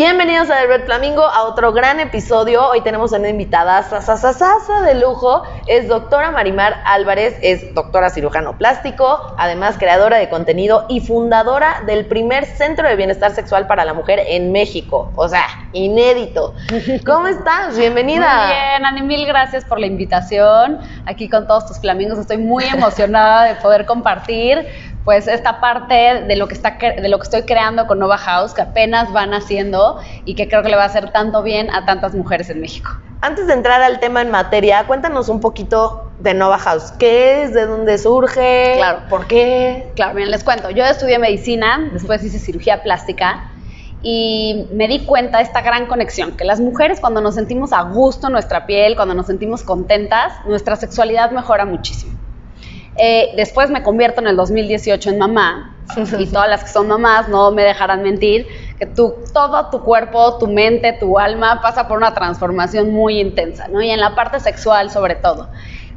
Bienvenidos 0.00 0.48
a 0.48 0.60
The 0.60 0.68
Red 0.68 0.84
Flamingo 0.84 1.24
a 1.24 1.42
otro 1.42 1.72
gran 1.72 1.98
episodio. 1.98 2.68
Hoy 2.68 2.82
tenemos 2.82 3.10
una 3.10 3.30
invitada 3.30 3.82
sasasasa 3.82 4.82
de 4.82 4.94
lujo. 4.94 5.42
Es 5.66 5.88
doctora 5.88 6.30
Marimar 6.30 6.80
Álvarez, 6.84 7.36
es 7.42 7.74
doctora 7.74 8.08
cirujano 8.08 8.56
plástico, 8.56 9.34
además 9.38 9.76
creadora 9.76 10.18
de 10.18 10.28
contenido 10.28 10.86
y 10.88 11.00
fundadora 11.00 11.82
del 11.84 12.06
primer 12.06 12.46
centro 12.46 12.88
de 12.88 12.94
bienestar 12.94 13.32
sexual 13.32 13.66
para 13.66 13.84
la 13.84 13.92
mujer 13.92 14.20
en 14.24 14.52
México. 14.52 15.10
O 15.16 15.28
sea, 15.28 15.46
inédito. 15.72 16.54
¿Cómo 17.04 17.26
estás? 17.26 17.76
Bienvenida. 17.76 18.36
Muy 18.36 18.54
bien, 18.54 18.86
Ani, 18.86 19.02
mil 19.02 19.26
gracias 19.26 19.64
por 19.64 19.80
la 19.80 19.86
invitación. 19.86 20.78
Aquí 21.06 21.28
con 21.28 21.48
todos 21.48 21.66
tus 21.66 21.80
flamingos 21.80 22.20
estoy 22.20 22.38
muy 22.38 22.62
emocionada 22.66 23.46
de 23.46 23.56
poder 23.56 23.84
compartir 23.84 24.64
pues 25.08 25.26
esta 25.26 25.58
parte 25.58 25.94
de 26.28 26.36
lo 26.36 26.48
que 26.48 26.54
está 26.54 26.76
de 26.78 27.08
lo 27.08 27.18
que 27.18 27.22
estoy 27.22 27.44
creando 27.44 27.86
con 27.86 27.98
Nova 27.98 28.18
House 28.18 28.52
que 28.52 28.60
apenas 28.60 29.10
van 29.10 29.32
haciendo 29.32 29.98
y 30.26 30.34
que 30.34 30.48
creo 30.48 30.62
que 30.62 30.68
le 30.68 30.76
va 30.76 30.82
a 30.82 30.86
hacer 30.86 31.12
tanto 31.12 31.42
bien 31.42 31.70
a 31.70 31.86
tantas 31.86 32.14
mujeres 32.14 32.50
en 32.50 32.60
México. 32.60 32.90
Antes 33.22 33.46
de 33.46 33.54
entrar 33.54 33.80
al 33.80 34.00
tema 34.00 34.20
en 34.20 34.30
materia, 34.30 34.84
cuéntanos 34.86 35.30
un 35.30 35.40
poquito 35.40 36.12
de 36.18 36.34
Nova 36.34 36.58
House. 36.58 36.92
¿Qué 36.98 37.42
es? 37.42 37.54
¿De 37.54 37.64
dónde 37.64 37.96
surge? 37.96 38.74
Claro. 38.76 38.98
¿Por 39.08 39.26
qué? 39.26 39.90
Claro, 39.96 40.12
miren, 40.12 40.30
les 40.30 40.44
cuento. 40.44 40.68
Yo 40.68 40.84
estudié 40.84 41.18
medicina, 41.18 41.88
después 41.90 42.22
hice 42.22 42.38
cirugía 42.38 42.82
plástica 42.82 43.50
y 44.02 44.66
me 44.74 44.88
di 44.88 45.06
cuenta 45.06 45.38
de 45.38 45.44
esta 45.44 45.62
gran 45.62 45.86
conexión, 45.86 46.36
que 46.36 46.44
las 46.44 46.60
mujeres 46.60 47.00
cuando 47.00 47.22
nos 47.22 47.34
sentimos 47.34 47.72
a 47.72 47.80
gusto 47.80 48.26
en 48.26 48.34
nuestra 48.34 48.66
piel, 48.66 48.94
cuando 48.94 49.14
nos 49.14 49.24
sentimos 49.24 49.62
contentas, 49.62 50.34
nuestra 50.44 50.76
sexualidad 50.76 51.30
mejora 51.30 51.64
muchísimo. 51.64 52.17
Eh, 52.98 53.30
después 53.36 53.70
me 53.70 53.82
convierto 53.82 54.20
en 54.20 54.26
el 54.26 54.36
2018 54.36 55.10
en 55.10 55.18
mamá 55.18 55.76
y 56.18 56.26
todas 56.32 56.48
las 56.48 56.64
que 56.64 56.70
son 56.70 56.88
mamás 56.88 57.28
no 57.28 57.50
me 57.52 57.62
dejarán 57.62 58.02
mentir 58.02 58.46
que 58.78 58.86
tu, 58.86 59.14
todo 59.32 59.70
tu 59.70 59.82
cuerpo, 59.82 60.38
tu 60.38 60.46
mente, 60.46 60.92
tu 60.94 61.18
alma 61.18 61.60
pasa 61.62 61.88
por 61.88 61.98
una 61.98 62.14
transformación 62.14 62.92
muy 62.92 63.20
intensa, 63.20 63.68
¿no? 63.68 63.80
Y 63.80 63.90
en 63.90 64.00
la 64.00 64.14
parte 64.14 64.40
sexual 64.40 64.90
sobre 64.90 65.16
todo. 65.16 65.48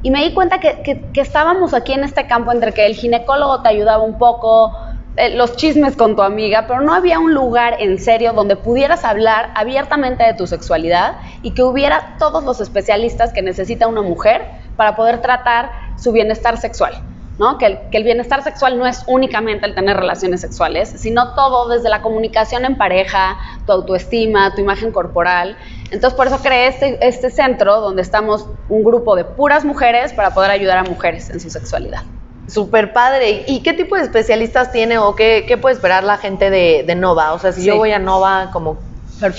Y 0.03 0.09
me 0.09 0.23
di 0.23 0.33
cuenta 0.33 0.59
que, 0.59 0.81
que, 0.81 1.21
estábamos 1.21 1.75
aquí 1.75 1.93
en 1.93 2.03
este 2.03 2.25
campo 2.25 2.51
entre 2.51 2.73
que 2.73 2.87
el 2.87 2.95
ginecólogo 2.95 3.61
te 3.61 3.69
ayudaba 3.69 4.03
un 4.03 4.17
poco, 4.17 4.75
eh, 5.17 5.35
los 5.35 5.57
chismes 5.57 5.97
con 5.97 6.15
tu 6.15 6.21
amiga, 6.21 6.65
pero 6.67 6.79
no 6.79 6.93
había 6.93 7.19
un 7.19 7.33
lugar 7.33 7.75
en 7.79 7.99
serio 7.99 8.31
donde 8.31 8.55
pudieras 8.55 9.03
hablar 9.03 9.51
abiertamente 9.55 10.23
de 10.23 10.33
tu 10.33 10.47
sexualidad 10.47 11.17
y 11.41 11.51
que 11.51 11.63
hubiera 11.63 12.15
todos 12.17 12.45
los 12.45 12.61
especialistas 12.61 13.33
que 13.33 13.41
necesita 13.41 13.87
una 13.87 14.01
mujer 14.01 14.41
para 14.77 14.95
poder 14.95 15.21
tratar 15.21 15.71
su 15.97 16.13
bienestar 16.13 16.57
sexual. 16.57 16.93
¿no? 17.39 17.57
Que, 17.57 17.79
el, 17.91 18.03
bienestar 18.03 18.41
sexual 18.43 18.77
no 18.77 18.87
es 18.87 19.03
únicamente 19.07 19.65
el 19.65 19.75
tener 19.75 19.97
relaciones 19.97 20.39
sexuales, 20.39 20.93
sino 20.95 21.33
todo 21.33 21.67
desde 21.67 21.89
la 21.89 22.01
comunicación 22.01 22.63
en 22.63 22.77
pareja, 22.77 23.37
tu 23.65 23.73
autoestima, 23.73 24.53
tu 24.55 24.61
imagen 24.61 24.91
corporal. 24.91 25.57
Entonces, 25.85 26.13
por 26.13 26.27
eso 26.27 26.37
creé 26.37 26.67
este, 26.67 27.05
este 27.05 27.31
centro 27.31 27.81
donde 27.81 28.01
estamos 28.01 28.47
un 28.69 28.83
grupo 28.83 29.17
de 29.17 29.25
puras 29.25 29.65
mujeres 29.65 30.13
para 30.13 30.33
poder 30.33 30.51
ayudar 30.51 30.77
a 30.77 30.83
mujeres 30.83 31.29
en 31.29 31.39
su 31.41 31.49
sexualidad. 31.49 32.03
Super 32.51 32.91
padre. 32.93 33.45
¿Y 33.47 33.61
qué 33.61 33.73
tipo 33.73 33.95
de 33.95 34.03
especialistas 34.03 34.71
tiene 34.71 34.97
o 34.97 35.15
qué, 35.15 35.45
qué 35.47 35.57
puede 35.57 35.75
esperar 35.75 36.03
la 36.03 36.17
gente 36.17 36.49
de, 36.49 36.83
de 36.85 36.95
Nova? 36.95 37.33
O 37.33 37.39
sea, 37.39 37.51
si 37.51 37.63
yo 37.63 37.77
voy 37.77 37.91
a 37.91 37.99
Nova, 37.99 38.49
como 38.51 38.77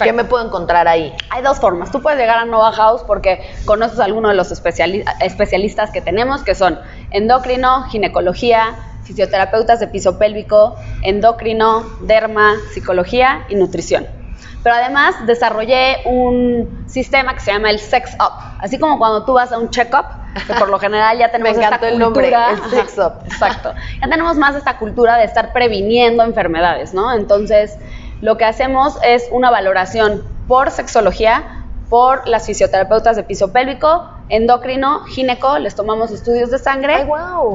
¿Qué 0.03 0.13
me 0.13 0.25
puedo 0.25 0.47
encontrar 0.47 0.87
ahí? 0.87 1.13
Hay 1.31 1.43
dos 1.43 1.59
formas. 1.59 1.91
Tú 1.91 2.01
puedes 2.01 2.19
llegar 2.19 2.39
a 2.39 2.45
Nova 2.45 2.71
House 2.73 3.03
porque 3.05 3.41
conoces 3.65 3.99
a 3.99 4.05
alguno 4.05 4.29
de 4.29 4.35
los 4.35 4.53
especialistas 4.53 5.91
que 5.91 6.01
tenemos, 6.01 6.43
que 6.43 6.55
son 6.55 6.79
endocrino, 7.11 7.85
ginecología, 7.89 8.77
fisioterapeutas 9.03 9.81
de 9.81 9.89
piso 9.89 10.19
pélvico, 10.19 10.77
endocrino, 11.03 11.85
derma, 12.03 12.55
psicología 12.73 13.45
y 13.49 13.57
nutrición. 13.57 14.22
Pero 14.63 14.77
además 14.77 15.15
desarrollé 15.27 16.03
un 16.05 16.85
sistema 16.87 17.35
que 17.35 17.41
se 17.41 17.53
llama 17.53 17.71
el 17.71 17.79
Sex 17.79 18.15
Up. 18.15 18.33
Así 18.61 18.79
como 18.79 18.99
cuando 18.99 19.25
tú 19.25 19.33
vas 19.33 19.51
a 19.53 19.59
un 19.59 19.71
check-up, 19.71 20.05
que 20.47 20.55
por 20.55 20.69
lo 20.69 20.79
general 20.79 21.19
ya 21.19 21.31
tenemos 21.33 21.57
Me 21.57 21.65
esta 21.65 21.89
el 21.89 22.01
cultura, 22.01 22.51
el 22.51 22.71
Sex 22.71 22.99
Up. 22.99 23.13
Exacto. 23.25 23.75
Ya 24.01 24.09
tenemos 24.09 24.37
más 24.37 24.55
esta 24.55 24.79
cultura 24.79 25.17
de 25.17 25.25
estar 25.25 25.53
previniendo 25.53 26.23
enfermedades, 26.23 26.95
¿no? 26.95 27.13
Entonces, 27.13 27.77
lo 28.21 28.37
que 28.37 28.45
hacemos 28.45 28.99
es 29.05 29.29
una 29.33 29.51
valoración 29.51 30.23
por 30.47 30.71
sexología, 30.71 31.65
por 31.91 32.27
las 32.27 32.47
fisioterapeutas 32.47 33.17
de 33.17 33.23
piso 33.25 33.53
pélvico, 33.53 34.09
endocrino, 34.29 35.05
gineco, 35.05 35.59
les 35.59 35.75
tomamos 35.75 36.11
estudios 36.11 36.51
de 36.51 36.59
sangre 36.59 37.07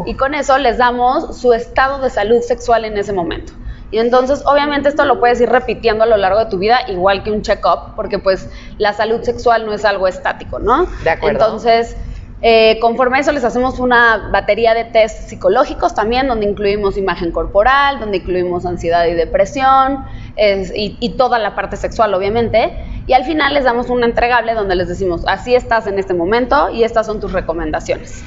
y 0.06 0.14
con 0.14 0.36
eso 0.36 0.58
les 0.60 0.78
damos 0.78 1.40
su 1.40 1.54
estado 1.54 2.00
de 2.00 2.12
salud 2.12 2.42
sexual 2.42 2.86
en 2.86 2.98
ese 2.98 3.14
momento. 3.14 3.54
Y 3.92 4.00
entonces, 4.00 4.44
obviamente, 4.46 4.90
esto 4.90 5.06
lo 5.06 5.20
puedes 5.20 5.40
ir 5.40 5.50
repitiendo 5.50 6.04
a 6.04 6.08
lo 6.08 6.18
largo 6.18 6.40
de 6.40 6.48
tu 6.48 6.58
vida, 6.58 6.80
igual 6.88 7.24
que 7.24 7.32
un 7.32 7.42
check-up, 7.42 7.96
porque 7.96 8.20
pues 8.20 8.50
la 8.78 8.94
salud 8.94 9.22
sexual 9.22 9.66
no 9.66 9.74
es 9.74 9.86
algo 9.86 10.08
estático, 10.08 10.60
¿no? 10.60 10.88
De 11.04 11.10
acuerdo. 11.10 11.46
Entonces, 11.46 11.96
eh, 12.42 12.78
conforme 12.80 13.18
a 13.18 13.22
eso 13.22 13.32
les 13.32 13.44
hacemos 13.44 13.80
una 13.80 14.30
batería 14.32 14.76
de 14.76 14.84
test 14.84 15.28
psicológicos 15.30 15.96
también, 15.96 16.28
donde 16.28 16.46
incluimos 16.46 16.96
imagen 16.96 17.32
corporal, 17.32 18.00
donde 18.00 18.18
incluimos 18.18 18.66
ansiedad 18.66 19.08
y 19.08 19.14
depresión, 19.14 20.06
y, 20.38 21.16
toda 21.18 21.40
la 21.40 21.56
parte 21.56 21.78
sexual 21.78 22.14
obviamente. 22.14 22.78
Y 23.08 23.14
al 23.14 23.24
final 23.24 23.54
les 23.56 23.64
damos 23.64 23.90
un 23.90 24.04
entregable 24.04 24.54
donde 24.54 24.76
les 24.76 24.88
decimos, 24.88 25.24
así 25.28 25.56
estás 25.56 25.88
en 25.88 25.98
este 25.98 26.14
momento 26.14 26.70
y 26.70 26.84
estas 26.84 27.08
son 27.08 27.20
tus 27.20 27.32
recomendaciones. 27.32 28.24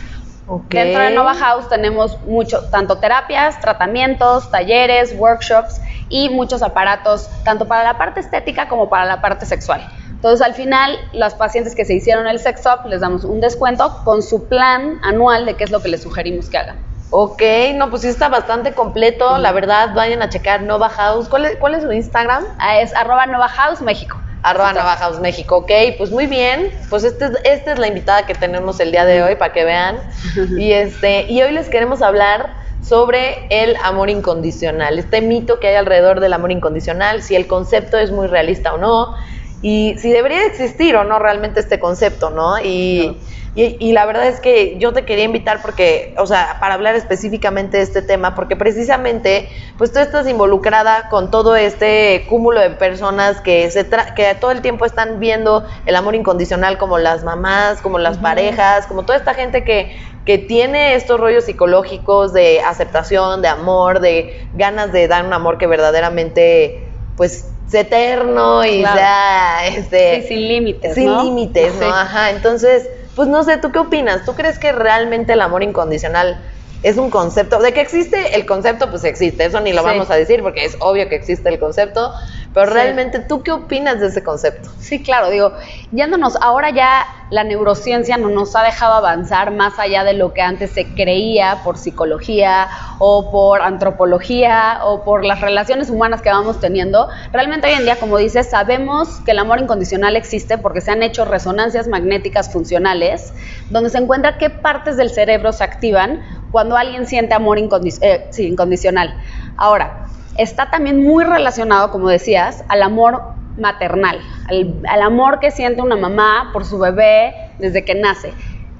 Dentro 0.69 1.03
de 1.03 1.11
Nova 1.11 1.34
House 1.34 1.69
tenemos 1.69 2.19
mucho, 2.22 2.69
tanto 2.71 2.99
terapias, 2.99 3.61
tratamientos, 3.61 4.50
talleres, 4.50 5.15
workshops 5.16 5.81
y 6.09 6.28
muchos 6.28 6.62
aparatos, 6.62 7.28
tanto 7.44 7.69
para 7.69 7.84
la 7.84 7.99
parte 7.99 8.21
estética 8.21 8.69
como 8.69 8.89
para 8.89 9.05
la 9.05 9.21
parte 9.21 9.47
sexual. 9.47 9.87
Entonces, 10.10 10.44
al 10.44 10.55
final, 10.55 10.99
las 11.12 11.34
pacientes 11.34 11.75
que 11.75 11.84
se 11.84 11.94
hicieron 11.94 12.27
el 12.27 12.41
sex 12.41 12.62
up 12.66 12.87
les 12.89 13.00
damos 13.00 13.25
un 13.25 13.41
descuento 13.41 14.03
con 14.05 14.22
su 14.22 14.49
plan 14.49 14.99
anual 15.03 15.47
de 15.47 15.55
qué 15.55 15.65
es 15.65 15.71
lo 15.71 15.81
que 15.81 15.89
les 15.89 16.03
sugerimos 16.03 16.50
que 16.50 16.59
hagan. 16.59 16.77
Ok, 17.10 17.43
no, 17.75 17.91
pues 17.91 18.03
sí 18.03 18.09
está 18.09 18.28
bastante 18.28 18.72
completo. 18.72 19.39
La 19.39 19.53
verdad, 19.53 19.94
vayan 19.94 20.22
a 20.22 20.28
checar 20.28 20.62
Nova 20.62 20.89
House. 20.91 21.28
¿Cuál 21.28 21.47
es, 21.47 21.56
cuál 21.56 21.75
es 21.75 21.83
su 21.83 21.91
Instagram? 21.91 22.44
Ah, 22.59 22.81
es 22.81 22.94
arroba 22.94 23.27
Nova 23.27 23.49
House 23.49 23.81
México. 23.81 24.16
Arroba 24.43 24.73
Nova 24.73 24.97
House 24.97 25.21
México, 25.21 25.59
ok, 25.59 25.71
pues 25.99 26.11
muy 26.11 26.27
bien. 26.27 26.71
Pues 26.89 27.05
este, 27.05 27.27
esta 27.45 27.73
es 27.73 27.78
la 27.78 27.89
invitada 27.89 28.27
que 28.27 28.34
tenemos 28.34 28.81
el 28.81 28.91
día 28.91 29.05
de 29.05 29.23
hoy 29.23 29.37
para 29.37 29.53
que 29.53 29.65
vean. 29.65 29.99
Y, 30.59 30.73
este, 30.73 31.31
y 31.31 31.43
hoy 31.43 31.53
les 31.53 31.69
queremos 31.69 32.03
hablar 32.03 32.55
sobre 32.83 33.47
el 33.51 33.77
amor 33.84 34.11
incondicional, 34.11 34.99
este 34.99 35.21
mito 35.21 35.61
que 35.61 35.69
hay 35.69 35.77
alrededor 35.77 36.21
del 36.21 36.33
amor 36.33 36.51
incondicional, 36.51 37.23
si 37.23 37.37
el 37.37 37.47
concepto 37.47 37.99
es 37.99 38.11
muy 38.11 38.27
realista 38.27 38.75
o 38.75 38.78
no, 38.78 39.15
y 39.62 39.94
si 39.98 40.10
debería 40.10 40.47
existir 40.47 40.97
o 40.97 41.04
no 41.04 41.19
realmente 41.19 41.60
este 41.60 41.78
concepto, 41.78 42.31
¿no? 42.31 42.59
Y, 42.60 43.19
y, 43.56 43.93
la 43.93 44.06
verdad 44.06 44.28
es 44.28 44.38
que 44.41 44.78
yo 44.78 44.93
te 44.93 45.04
quería 45.04 45.25
invitar 45.25 45.60
porque, 45.60 46.15
o 46.19 46.26
sea, 46.26 46.59
para 46.60 46.75
hablar 46.75 46.94
específicamente 46.94 47.78
de 47.78 47.82
este 47.82 48.00
tema, 48.00 48.37
porque 48.37 48.54
precisamente, 48.54 49.48
pues 49.76 49.93
tú 49.93 49.98
estás 49.98 50.28
involucrada 50.28 51.09
con 51.09 51.32
todo 51.32 51.56
este 51.56 52.26
cúmulo 52.28 52.60
de 52.60 52.71
personas 52.71 53.41
que, 53.41 53.69
se 53.72 53.87
que 54.15 54.34
todo 54.37 54.53
el 54.53 54.62
tiempo 54.62 54.87
están 54.87 55.19
viendo 55.19 55.66
el 55.84 55.97
amor 55.97 56.15
incondicional 56.15 56.78
como 56.78 56.98
las 56.98 57.25
mamás, 57.25 57.82
como 57.82 57.98
las 57.98 58.19
parejas, 58.19 58.87
como 58.87 59.03
toda 59.03 59.19
esta 59.19 59.34
gente 59.34 59.65
que, 59.65 59.97
que 60.25 60.38
tiene 60.38 60.94
estos 60.94 61.19
rollos 61.19 61.44
psicológicos 61.44 62.32
de 62.32 62.60
aceptación, 62.60 63.42
de 63.42 63.48
amor, 63.48 63.98
de 63.98 64.47
ganas 64.54 64.92
de 64.92 65.09
dar 65.09 65.27
un 65.27 65.32
amor 65.32 65.59
que 65.59 65.66
verdaderamente, 65.66 66.88
pues, 67.16 67.50
eterno 67.79 68.65
y 68.65 68.83
ya, 68.83 69.67
este... 69.67 70.27
sin 70.27 70.49
límites, 70.49 70.95
Sin 70.95 71.17
límites, 71.17 71.75
¿no? 71.75 71.87
Ajá, 71.87 72.31
entonces, 72.31 72.89
pues 73.15 73.29
no 73.29 73.45
sé, 73.45 73.59
¿tú 73.59 73.71
qué 73.71 73.79
opinas? 73.79 74.25
¿Tú 74.25 74.35
crees 74.35 74.59
que 74.59 74.73
realmente 74.73 75.35
el 75.35 75.41
amor 75.41 75.63
incondicional 75.63 76.41
es 76.83 76.97
un 76.97 77.11
concepto? 77.11 77.61
De 77.61 77.72
que 77.72 77.81
existe 77.81 78.34
el 78.34 78.47
concepto, 78.47 78.91
pues 78.91 79.05
existe, 79.05 79.45
eso 79.45 79.61
ni 79.61 79.72
lo 79.72 79.83
vamos 79.83 80.11
a 80.11 80.17
decir 80.17 80.43
porque 80.43 80.65
es 80.65 80.77
obvio 80.81 81.09
que 81.09 81.15
existe 81.15 81.49
el 81.49 81.59
concepto, 81.59 82.13
pero 82.53 82.67
realmente, 82.67 83.21
¿tú 83.21 83.43
qué 83.43 83.53
opinas 83.53 84.01
de 84.01 84.09
ese 84.09 84.25
concepto? 84.25 84.71
Sí, 84.79 85.03
claro, 85.03 85.31
digo, 85.31 85.53
yéndonos, 85.93 86.37
ahora 86.41 86.71
ya 86.71 87.07
la 87.31 87.45
neurociencia 87.45 88.17
no 88.17 88.29
nos 88.29 88.57
ha 88.57 88.65
dejado 88.65 88.95
avanzar 88.95 89.53
más 89.53 89.79
allá 89.79 90.03
de 90.03 90.15
lo 90.15 90.35
que 90.35 90.43
antes 90.43 90.73
se 90.73 90.85
creía 90.95 91.61
por 91.63 91.79
psicología 91.79 92.69
o 92.99 93.31
por 93.31 93.63
antropología 93.63 94.81
o 94.83 95.05
por 95.05 95.25
las 95.25 95.41
relaciones 95.41 95.91
humanas 95.91 96.23
que 96.23 96.31
vamos 96.31 96.59
teniendo. 96.59 97.09
Realmente 97.33 97.69
hoy 97.69 97.75
en 97.75 97.85
día, 97.85 97.97
como 98.01 98.19
dices, 98.19 98.51
sabemos 98.51 99.21
que 99.21 99.31
el 99.31 99.39
amor 99.39 99.61
incondicional 99.61 100.17
existe 100.17 100.59
porque 100.59 100.81
se 100.81 100.91
han 100.91 101.05
hecho 101.05 101.25
resonancias 101.25 101.87
magnéticas 101.87 102.53
funcionales 102.53 103.33
donde 103.71 103.91
se 103.91 103.99
encuentra 103.99 104.39
qué 104.39 104.51
partes 104.51 104.97
del 104.97 105.11
cerebro 105.11 105.53
se 105.53 105.63
activan 105.63 106.21
cuando 106.51 106.77
alguien 106.77 107.07
siente 107.07 107.33
amor 107.35 107.59
eh, 107.59 108.31
incondicional. 108.39 109.15
Ahora, 109.57 110.00
está 110.38 110.71
también 110.71 111.03
muy 111.03 111.24
relacionado, 111.24 111.91
como 111.91 112.09
decías, 112.09 112.65
al 112.68 112.82
amor 112.82 113.22
maternal, 113.56 114.21
al, 114.48 115.03
amor 115.03 115.38
que 115.41 115.50
siente 115.50 115.82
una 115.82 115.97
mamá 115.97 116.50
por 116.53 116.65
su 116.65 116.78
bebé 116.78 117.34
desde 117.59 117.84
que 117.84 117.94
nace. 117.94 118.32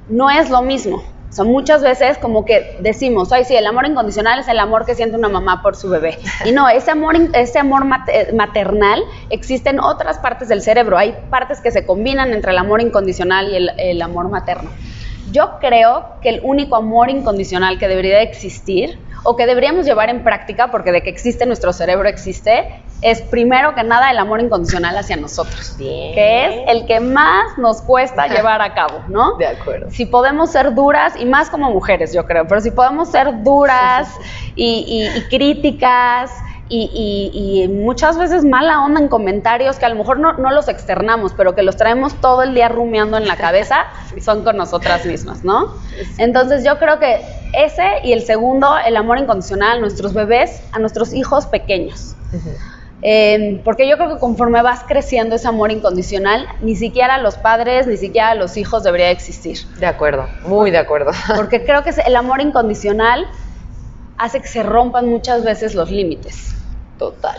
No 0.09 0.31
es 0.31 0.51
lo 0.51 0.63
mismo, 0.63 0.97
O 1.29 1.33
sea, 1.33 1.45
muchas 1.45 1.83
veces 1.83 2.19
como 2.19 2.45
que 2.45 2.77
decimos, 2.81 3.31
ay, 3.31 3.45
sí, 3.45 3.55
el 3.55 3.67
amor 3.67 3.87
incondicional 3.87 4.41
es 4.41 4.49
el 4.49 4.59
amor 4.59 4.85
que 4.85 4.97
siente 4.97 5.17
una 5.17 5.29
mamá 5.29 5.63
por 5.63 5.77
su 5.77 5.89
bebé. 5.89 6.19
Y 6.45 6.53
no, 6.53 6.69
ese 6.69 6.91
amor, 6.91 7.15
ese 7.35 7.59
amor 7.59 7.85
maternal 7.85 9.03
existe 9.29 9.71
en 9.71 9.79
otras 9.79 10.19
partes 10.19 10.49
del 10.49 10.63
cerebro. 10.63 10.99
Hay 10.99 11.15
partes 11.31 11.61
que 11.61 11.71
se 11.71 11.87
combinan 11.87 12.33
entre 12.33 12.51
el 12.51 12.59
amor 12.59 12.81
incondicional 12.81 13.51
y 13.51 13.57
el, 13.57 13.71
el 13.79 14.03
amor 14.03 14.29
materno. 14.29 14.71
Yo 15.31 15.59
creo 15.61 16.17
que 16.23 16.31
el 16.31 16.41
único 16.43 16.75
amor 16.75 17.09
incondicional 17.09 17.79
que 17.79 17.87
debería 17.87 18.21
existir 18.23 18.99
o 19.23 19.37
que 19.37 19.47
deberíamos 19.47 19.87
llevar 19.87 20.09
en 20.11 20.23
práctica, 20.23 20.71
porque 20.71 20.93
de 20.93 21.03
que 21.03 21.11
existe 21.11 21.47
nuestro 21.47 21.73
cerebro 21.73 22.09
existe, 22.09 22.83
es 23.03 23.23
primero 23.23 23.75
que 23.75 23.83
nada 23.83 24.11
el 24.11 24.19
amor 24.19 24.41
incondicional 24.41 24.97
hacia 24.97 25.17
nosotros, 25.17 25.75
que 25.79 26.47
es 26.47 26.55
el 26.69 26.87
que 26.87 27.01
más 27.01 27.57
nos 27.59 27.83
cuesta 27.83 28.27
llevar 28.27 28.61
a 28.61 28.75
cabo, 28.75 29.03
¿no? 29.09 29.37
De 29.37 29.47
acuerdo. 29.47 29.91
Si 29.91 30.07
podemos 30.07 30.51
ser 30.51 30.75
duras, 30.75 31.15
y 31.19 31.25
más 31.25 31.51
como 31.51 31.71
mujeres, 31.71 32.13
yo 32.13 32.27
creo, 32.27 32.47
pero 32.47 32.61
si 32.61 32.71
podemos 32.71 33.11
ser 33.11 33.43
duras 33.43 34.09
y, 34.55 35.11
y 35.17 35.23
críticas 35.29 36.31
y, 36.71 37.69
muchas 37.69 38.17
veces 38.17 38.45
mala 38.45 38.83
onda 38.85 39.01
en 39.01 39.09
comentarios 39.09 39.77
que 39.77 39.87
a 39.87 39.89
lo 39.89 39.97
mejor 39.97 40.19
no, 40.19 40.51
los 40.51 40.69
externamos, 40.69 41.33
pero 41.37 41.55
que 41.55 41.63
los 41.63 41.77
traemos 41.77 42.15
todo 42.21 42.43
el 42.43 42.55
día 42.55 42.69
rumiando 42.69 43.17
en 43.17 43.27
la 43.27 43.37
cabeza, 43.37 43.87
son 44.21 44.45
con 44.45 44.57
nosotras 44.57 45.05
mismas, 45.05 45.45
¿no? 45.45 45.75
Entonces 46.19 46.65
yo 46.65 46.79
creo 46.79 46.99
que 46.99 47.21
ese 47.53 48.01
y 48.05 48.13
el 48.13 48.23
segundo, 48.23 48.77
el 48.79 48.97
amor 48.97 49.19
incondicional 49.19 49.79
a 49.79 49.81
nuestros 49.81 50.15
bebés, 50.15 50.63
a 50.73 50.79
nuestros 50.79 51.13
hijos 51.13 51.47
pequeños. 51.47 52.15
Em, 53.03 53.63
porque 53.63 53.89
yo 53.89 53.97
creo 53.97 54.15
que 54.15 54.19
conforme 54.21 54.61
vas 54.61 54.85
creciendo 54.87 55.37
ese 55.37 55.49
amor 55.49 55.73
incondicional, 55.73 56.47
ni 56.61 56.77
siquiera 56.77 57.17
los 57.19 57.37
padres, 57.37 57.87
ni 57.87 57.97
siquiera 57.97 58.35
los 58.35 58.57
hijos 58.57 58.85
debería 58.85 59.11
existir. 59.11 59.59
De 59.79 59.87
acuerdo, 59.87 60.29
muy 60.47 60.71
de 60.71 60.79
acuerdo. 60.79 61.11
Porque 61.37 61.65
creo 61.65 61.83
que 61.83 61.91
el 62.07 62.15
amor 62.15 62.43
incondicional 62.43 63.27
hace 64.19 64.41
que 64.41 64.49
se 64.49 64.63
rompan 64.63 65.09
muchas 65.09 65.45
veces 65.45 65.75
los 65.75 65.91
límites. 65.91 66.55
Total. 67.01 67.39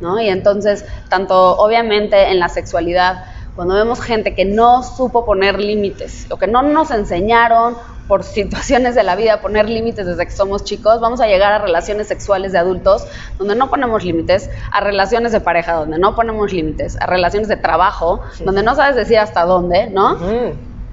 ¿no? 0.00 0.18
Y 0.20 0.28
entonces, 0.28 0.86
tanto 1.10 1.56
obviamente 1.58 2.30
en 2.30 2.40
la 2.40 2.48
sexualidad, 2.48 3.24
cuando 3.54 3.74
vemos 3.74 4.00
gente 4.00 4.34
que 4.34 4.46
no 4.46 4.82
supo 4.82 5.26
poner 5.26 5.60
límites, 5.60 6.26
o 6.30 6.38
que 6.38 6.46
no 6.46 6.62
nos 6.62 6.90
enseñaron 6.90 7.76
por 8.08 8.24
situaciones 8.38 8.94
de 8.94 9.02
la 9.02 9.14
vida 9.14 9.42
poner 9.42 9.68
límites 9.68 10.06
desde 10.06 10.24
que 10.24 10.32
somos 10.32 10.64
chicos, 10.64 10.98
vamos 11.00 11.20
a 11.20 11.26
llegar 11.26 11.52
a 11.52 11.58
relaciones 11.58 12.08
sexuales 12.08 12.52
de 12.52 12.58
adultos 12.58 13.06
donde 13.38 13.54
no 13.54 13.68
ponemos 13.68 14.02
límites, 14.02 14.48
a 14.70 14.80
relaciones 14.80 15.30
de 15.30 15.40
pareja 15.40 15.74
donde 15.74 15.98
no 15.98 16.14
ponemos 16.16 16.50
límites, 16.50 16.96
a 16.98 17.04
relaciones 17.06 17.48
de 17.48 17.56
trabajo 17.56 18.22
donde 18.46 18.62
no 18.62 18.74
sabes 18.74 18.96
decir 18.96 19.18
hasta 19.18 19.44
dónde, 19.44 19.88
¿no? 19.88 20.16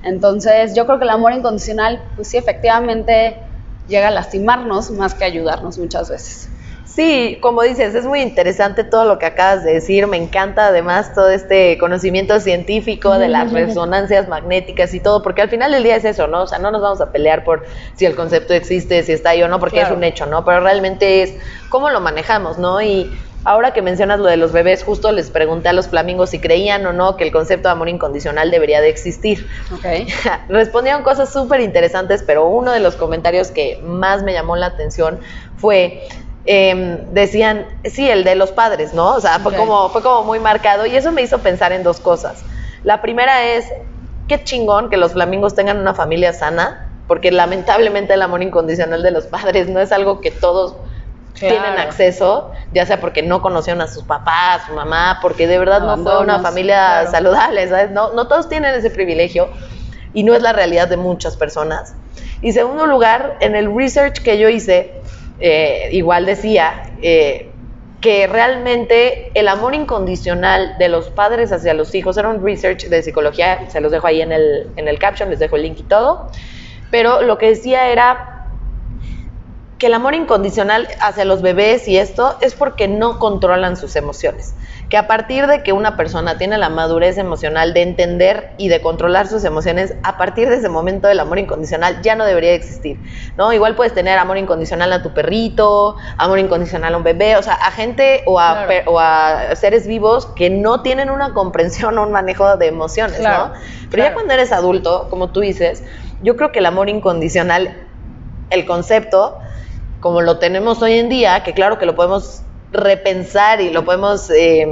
Entonces, 0.03 0.75
yo 0.75 0.85
creo 0.85 0.97
que 0.97 1.05
el 1.05 1.09
amor 1.09 1.31
incondicional, 1.31 2.01
pues 2.17 2.27
sí, 2.27 2.37
efectivamente 2.37 3.37
llega 3.87 4.09
a 4.09 4.11
lastimarnos 4.11 4.91
más 4.91 5.13
que 5.13 5.23
ayudarnos 5.23 5.77
muchas 5.77 6.09
veces. 6.09 6.49
Sí, 6.99 7.37
como 7.39 7.61
dices, 7.61 7.95
es 7.95 8.03
muy 8.03 8.19
interesante 8.19 8.83
todo 8.83 9.05
lo 9.05 9.19
que 9.19 9.25
acabas 9.25 9.63
de 9.63 9.71
decir. 9.71 10.05
Me 10.07 10.17
encanta 10.17 10.67
además 10.67 11.13
todo 11.15 11.29
este 11.29 11.77
conocimiento 11.77 12.41
científico 12.41 13.17
de 13.17 13.29
las 13.29 13.53
resonancias 13.53 14.27
magnéticas 14.27 14.93
y 14.93 14.99
todo, 14.99 15.23
porque 15.23 15.41
al 15.41 15.49
final 15.49 15.71
del 15.71 15.83
día 15.83 15.95
es 15.95 16.03
eso, 16.03 16.27
¿no? 16.27 16.41
O 16.41 16.47
sea, 16.47 16.59
no 16.59 16.71
nos 16.71 16.81
vamos 16.81 16.99
a 16.99 17.13
pelear 17.13 17.45
por 17.45 17.63
si 17.95 18.05
el 18.05 18.17
concepto 18.17 18.53
existe, 18.53 19.01
si 19.03 19.13
está 19.13 19.29
ahí 19.29 19.41
o 19.41 19.47
no, 19.47 19.61
porque 19.61 19.79
es 19.79 19.89
un 19.91 20.03
hecho, 20.03 20.25
¿no? 20.25 20.43
Pero 20.43 20.59
realmente 20.59 21.23
es 21.23 21.35
cómo 21.69 21.89
lo 21.89 22.01
manejamos, 22.01 22.57
¿no? 22.57 22.81
Y 22.81 23.09
ahora 23.45 23.71
que 23.71 23.81
mencionas 23.81 24.19
lo 24.19 24.25
de 24.25 24.35
los 24.35 24.51
bebés, 24.51 24.83
justo 24.83 25.13
les 25.13 25.29
pregunté 25.29 25.69
a 25.69 25.73
los 25.73 25.87
flamingos 25.87 26.31
si 26.31 26.39
creían 26.39 26.85
o 26.85 26.91
no 26.91 27.15
que 27.15 27.23
el 27.23 27.31
concepto 27.31 27.69
de 27.69 27.71
amor 27.71 27.87
incondicional 27.87 28.51
debería 28.51 28.81
de 28.81 28.89
existir. 28.89 29.47
Okay. 29.73 30.05
Respondieron 30.49 31.03
cosas 31.03 31.31
súper 31.31 31.61
interesantes, 31.61 32.25
pero 32.27 32.49
uno 32.49 32.73
de 32.73 32.81
los 32.81 32.97
comentarios 32.97 33.51
que 33.51 33.79
más 33.85 34.21
me 34.21 34.33
llamó 34.33 34.57
la 34.57 34.65
atención 34.65 35.21
fue 35.55 36.03
Em, 36.45 37.13
decían, 37.13 37.67
sí, 37.83 38.09
el 38.09 38.23
de 38.23 38.35
los 38.35 38.51
padres, 38.51 38.93
¿no? 38.93 39.13
O 39.15 39.21
sea, 39.21 39.39
fue, 39.39 39.55
como, 39.55 39.89
fue 39.89 40.01
como 40.01 40.23
muy 40.23 40.39
marcado 40.39 40.85
y 40.85 40.95
eso 40.95 41.11
me 41.11 41.21
hizo 41.21 41.39
pensar 41.39 41.71
en 41.73 41.83
dos 41.83 41.99
cosas. 41.99 42.43
La 42.83 43.01
primera 43.01 43.43
es, 43.43 43.65
qué 44.27 44.43
chingón 44.43 44.89
que 44.89 44.97
los 44.97 45.13
flamingos 45.13 45.53
tengan 45.53 45.77
una 45.77 45.93
familia 45.93 46.33
sana, 46.33 46.89
porque 47.07 47.31
lamentablemente 47.31 48.13
el 48.13 48.21
amor 48.21 48.41
incondicional 48.41 49.03
de 49.03 49.11
los 49.11 49.25
padres 49.25 49.67
no 49.67 49.79
es 49.79 49.91
algo 49.91 50.21
que 50.21 50.31
todos 50.31 50.75
tienen 51.33 51.77
acceso, 51.77 52.51
ya 52.73 52.85
sea 52.85 52.99
porque 52.99 53.23
no 53.23 53.41
conocieron 53.41 53.81
a 53.81 53.87
sus 53.87 54.03
papás, 54.03 54.63
su 54.67 54.73
mamá, 54.73 55.19
porque 55.21 55.47
de 55.47 55.57
verdad 55.57 55.81
no, 55.81 55.97
fue 55.97 56.19
una 56.19 56.39
familia 56.39 57.07
saludable, 57.07 57.67
¿sabes? 57.67 57.91
No, 57.91 58.13
no 58.13 58.27
todos 58.27 58.49
tienen 58.49 58.75
ese 58.75 58.89
privilegio 58.89 59.49
y 60.13 60.23
no 60.23 60.33
es 60.33 60.41
la 60.41 60.53
realidad 60.53 60.87
de 60.87 60.97
muchas 60.97 61.37
personas. 61.37 61.95
Y 62.41 62.51
segundo 62.51 62.85
lugar, 62.85 63.37
en 63.39 63.55
el 63.55 63.73
research 63.75 64.21
que 64.21 64.37
yo 64.37 64.49
hice, 64.49 64.93
eh, 65.39 65.89
igual 65.91 66.25
decía 66.25 66.83
eh, 67.01 67.51
que 68.01 68.27
realmente 68.27 69.31
el 69.33 69.47
amor 69.47 69.75
incondicional 69.75 70.77
de 70.77 70.89
los 70.89 71.09
padres 71.09 71.51
hacia 71.51 71.73
los 71.73 71.93
hijos 71.95 72.17
era 72.17 72.29
un 72.29 72.43
research 72.43 72.85
de 72.85 73.01
psicología, 73.03 73.69
se 73.69 73.81
los 73.81 73.91
dejo 73.91 74.07
ahí 74.07 74.21
en 74.21 74.31
el, 74.31 74.69
en 74.75 74.87
el 74.87 74.99
caption, 74.99 75.29
les 75.29 75.39
dejo 75.39 75.55
el 75.55 75.63
link 75.63 75.79
y 75.79 75.83
todo, 75.83 76.29
pero 76.91 77.21
lo 77.21 77.37
que 77.37 77.47
decía 77.47 77.89
era 77.89 78.47
que 79.77 79.87
el 79.87 79.93
amor 79.93 80.13
incondicional 80.13 80.87
hacia 80.99 81.23
los 81.25 81.41
bebés 81.41 81.87
y 81.87 81.97
esto 81.97 82.37
es 82.41 82.53
porque 82.53 82.87
no 82.87 83.17
controlan 83.17 83.77
sus 83.77 83.95
emociones. 83.95 84.53
Que 84.89 84.97
a 84.97 85.07
partir 85.07 85.45
de 85.45 85.61
que 85.61 85.71
una 85.71 85.95
persona 85.95 86.39
tiene 86.39 86.57
la 86.57 86.69
madurez 86.69 87.19
emocional 87.19 87.73
de 87.73 87.83
entender 87.83 88.53
y 88.57 88.69
de 88.69 88.81
controlar 88.81 89.27
sus 89.27 89.43
emociones, 89.43 89.93
a 90.01 90.17
partir 90.17 90.49
de 90.49 90.55
ese 90.55 90.67
momento 90.67 91.07
el 91.07 91.19
amor 91.19 91.37
incondicional 91.37 92.01
ya 92.01 92.15
no 92.15 92.25
debería 92.25 92.53
existir, 92.53 92.99
¿no? 93.37 93.53
Igual 93.53 93.75
puedes 93.75 93.93
tener 93.93 94.17
amor 94.17 94.37
incondicional 94.37 94.91
a 94.91 95.03
tu 95.03 95.13
perrito, 95.13 95.95
amor 96.17 96.39
incondicional 96.39 96.95
a 96.95 96.97
un 96.97 97.03
bebé, 97.03 97.37
o 97.37 97.43
sea, 97.43 97.53
a 97.53 97.71
gente 97.71 98.23
o 98.25 98.39
a, 98.39 98.67
o 98.87 98.99
a 98.99 99.55
seres 99.55 99.85
vivos 99.85 100.25
que 100.35 100.49
no 100.49 100.81
tienen 100.81 101.11
una 101.11 101.33
comprensión 101.33 101.97
o 101.99 102.03
un 102.03 102.11
manejo 102.11 102.57
de 102.57 102.67
emociones, 102.67 103.21
¿no? 103.21 103.53
Pero 103.91 104.03
ya 104.03 104.13
cuando 104.13 104.33
eres 104.33 104.51
adulto, 104.51 105.07
como 105.09 105.29
tú 105.31 105.41
dices, 105.41 105.83
yo 106.21 106.35
creo 106.35 106.51
que 106.51 106.59
el 106.59 106.65
amor 106.65 106.89
incondicional, 106.89 107.77
el 108.49 108.65
concepto, 108.65 109.37
como 109.99 110.21
lo 110.21 110.39
tenemos 110.39 110.81
hoy 110.81 110.97
en 110.97 111.09
día, 111.09 111.43
que 111.43 111.53
claro 111.53 111.77
que 111.77 111.85
lo 111.85 111.95
podemos 111.95 112.43
repensar 112.71 113.61
y 113.61 113.71
lo 113.71 113.83
podemos 113.83 114.29
eh, 114.29 114.67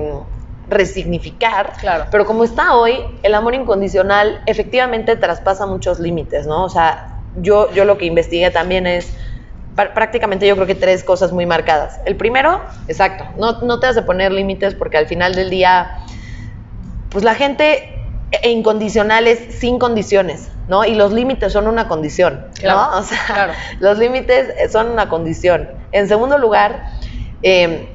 resignificar, 0.70 1.74
claro. 1.80 2.06
pero 2.12 2.26
como 2.26 2.44
está 2.44 2.76
hoy, 2.76 2.98
el 3.24 3.34
amor 3.34 3.56
incondicional 3.56 4.42
efectivamente 4.46 5.16
traspasa 5.16 5.66
muchos 5.66 6.00
límites, 6.00 6.46
¿no? 6.46 6.64
O 6.64 6.70
sea, 6.70 7.20
yo, 7.38 7.72
yo 7.74 7.86
lo 7.86 7.98
que 7.98 8.06
investigué 8.06 8.52
también 8.52 8.86
es 8.86 9.14
prácticamente 9.76 10.48
yo 10.48 10.56
creo 10.56 10.66
que 10.66 10.76
tres 10.76 11.04
cosas 11.04 11.32
muy 11.32 11.46
marcadas. 11.46 12.00
El 12.06 12.16
primero, 12.16 12.62
exacto, 12.88 13.26
no, 13.38 13.62
no 13.62 13.80
te 13.80 13.88
has 13.88 13.96
de 13.96 14.02
poner 14.02 14.32
límites 14.32 14.74
porque 14.74 14.98
al 14.98 15.06
final 15.06 15.36
del 15.36 15.52
día, 15.52 16.00
pues 17.10 17.24
la 17.24 17.36
gente 17.36 17.94
e 18.32 18.50
incondicionales 18.50 19.56
sin 19.60 19.80
condiciones, 19.80 20.50
¿no? 20.68 20.84
Y 20.84 20.96
los 20.96 21.14
límites 21.14 21.54
son 21.54 21.68
una 21.68 21.88
condición, 21.88 22.48
¿no? 22.64 22.98
O 22.98 23.04
sea, 23.04 23.54
los 23.80 23.98
límites 24.00 24.72
son 24.72 24.90
una 24.90 25.08
condición. 25.10 25.70
En 25.92 26.08
segundo 26.08 26.38
lugar, 26.38 26.90
em, 27.42 27.88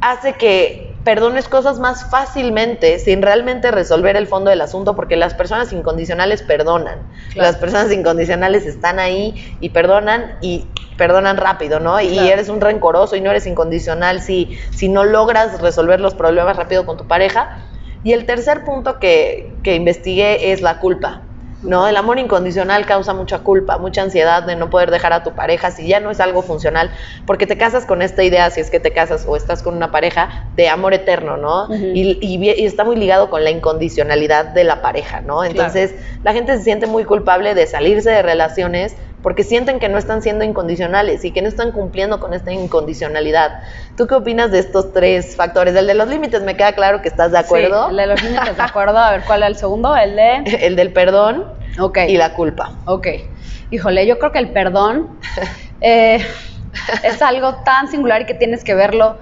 hace 0.00 0.34
que 0.34 0.86
perdones 1.04 1.48
cosas 1.48 1.78
más 1.78 2.10
fácilmente 2.10 2.98
sin 2.98 3.22
realmente 3.22 3.70
resolver 3.70 4.16
el 4.16 4.26
fondo 4.26 4.50
del 4.50 4.60
asunto, 4.60 4.96
porque 4.96 5.14
las 5.14 5.34
personas 5.34 5.72
incondicionales 5.72 6.42
perdonan. 6.42 6.98
Las 7.36 7.56
personas 7.56 7.92
incondicionales 7.92 8.66
están 8.66 8.98
ahí 8.98 9.56
y 9.60 9.68
perdonan 9.68 10.36
y 10.40 10.66
perdonan 10.96 11.36
rápido, 11.36 11.78
¿no? 11.78 12.00
Y 12.00 12.18
eres 12.18 12.48
un 12.48 12.60
rencoroso 12.60 13.14
y 13.14 13.20
no 13.20 13.30
eres 13.30 13.46
incondicional 13.46 14.20
si, 14.20 14.58
si 14.70 14.88
no 14.88 15.04
logras 15.04 15.60
resolver 15.60 16.00
los 16.00 16.14
problemas 16.14 16.56
rápido 16.56 16.84
con 16.84 16.96
tu 16.96 17.06
pareja 17.06 17.58
y 18.02 18.12
el 18.12 18.26
tercer 18.26 18.64
punto 18.64 18.98
que, 18.98 19.52
que 19.62 19.74
investigué 19.74 20.52
es 20.52 20.60
la 20.60 20.80
culpa. 20.80 21.25
¿No? 21.66 21.86
El 21.86 21.96
amor 21.96 22.18
incondicional 22.18 22.86
causa 22.86 23.12
mucha 23.12 23.40
culpa, 23.40 23.78
mucha 23.78 24.02
ansiedad 24.02 24.42
de 24.42 24.56
no 24.56 24.70
poder 24.70 24.90
dejar 24.90 25.12
a 25.12 25.22
tu 25.22 25.32
pareja 25.32 25.70
si 25.70 25.86
ya 25.86 26.00
no 26.00 26.10
es 26.10 26.20
algo 26.20 26.42
funcional, 26.42 26.90
porque 27.26 27.46
te 27.46 27.58
casas 27.58 27.84
con 27.84 28.02
esta 28.02 28.22
idea, 28.22 28.48
si 28.50 28.60
es 28.60 28.70
que 28.70 28.80
te 28.80 28.92
casas 28.92 29.26
o 29.26 29.36
estás 29.36 29.62
con 29.62 29.76
una 29.76 29.90
pareja, 29.90 30.46
de 30.56 30.68
amor 30.68 30.94
eterno, 30.94 31.36
¿no? 31.36 31.68
y, 31.74 32.18
y, 32.20 32.64
está 32.64 32.84
muy 32.84 32.96
ligado 32.96 33.30
con 33.30 33.44
la 33.44 33.50
incondicionalidad 33.50 34.46
de 34.46 34.64
la 34.64 34.80
pareja, 34.80 35.20
¿no? 35.20 35.44
Entonces, 35.44 35.94
la 36.22 36.32
gente 36.32 36.56
se 36.56 36.62
siente 36.62 36.86
muy 36.86 37.04
culpable 37.04 37.54
de 37.54 37.66
salirse 37.66 38.10
de 38.10 38.22
relaciones 38.22 38.96
porque 39.26 39.42
sienten 39.42 39.80
que 39.80 39.88
no 39.88 39.98
están 39.98 40.22
siendo 40.22 40.44
incondicionales 40.44 41.24
y 41.24 41.32
que 41.32 41.42
no 41.42 41.48
están 41.48 41.72
cumpliendo 41.72 42.20
con 42.20 42.32
esta 42.32 42.52
incondicionalidad. 42.52 43.60
¿Tú 43.96 44.06
qué 44.06 44.14
opinas 44.14 44.52
de 44.52 44.60
estos 44.60 44.92
tres 44.92 45.34
factores? 45.34 45.74
El 45.74 45.88
de 45.88 45.94
los 45.94 46.08
límites, 46.08 46.42
me 46.42 46.56
queda 46.56 46.74
claro 46.74 47.02
que 47.02 47.08
estás 47.08 47.32
de 47.32 47.38
acuerdo. 47.38 47.86
Sí, 47.86 47.90
el 47.90 47.96
de 47.96 48.06
los 48.06 48.22
límites, 48.22 48.56
de 48.56 48.62
acuerdo. 48.62 48.98
A 48.98 49.10
ver, 49.10 49.22
¿cuál 49.26 49.42
es 49.42 49.48
el 49.48 49.56
segundo? 49.56 49.96
El 49.96 50.14
de... 50.14 50.44
El 50.60 50.76
del 50.76 50.92
perdón 50.92 51.55
y 52.08 52.16
la 52.16 52.34
culpa. 52.34 52.72
Ok. 52.86 53.06
Híjole, 53.70 54.06
yo 54.06 54.18
creo 54.18 54.32
que 54.32 54.38
el 54.38 54.50
perdón 54.50 55.18
eh, 55.80 56.24
es 57.02 57.22
algo 57.22 57.56
tan 57.64 57.88
singular 57.88 58.22
y 58.22 58.26
que 58.26 58.34
tienes 58.34 58.64
que 58.64 58.74
verlo 58.74 59.18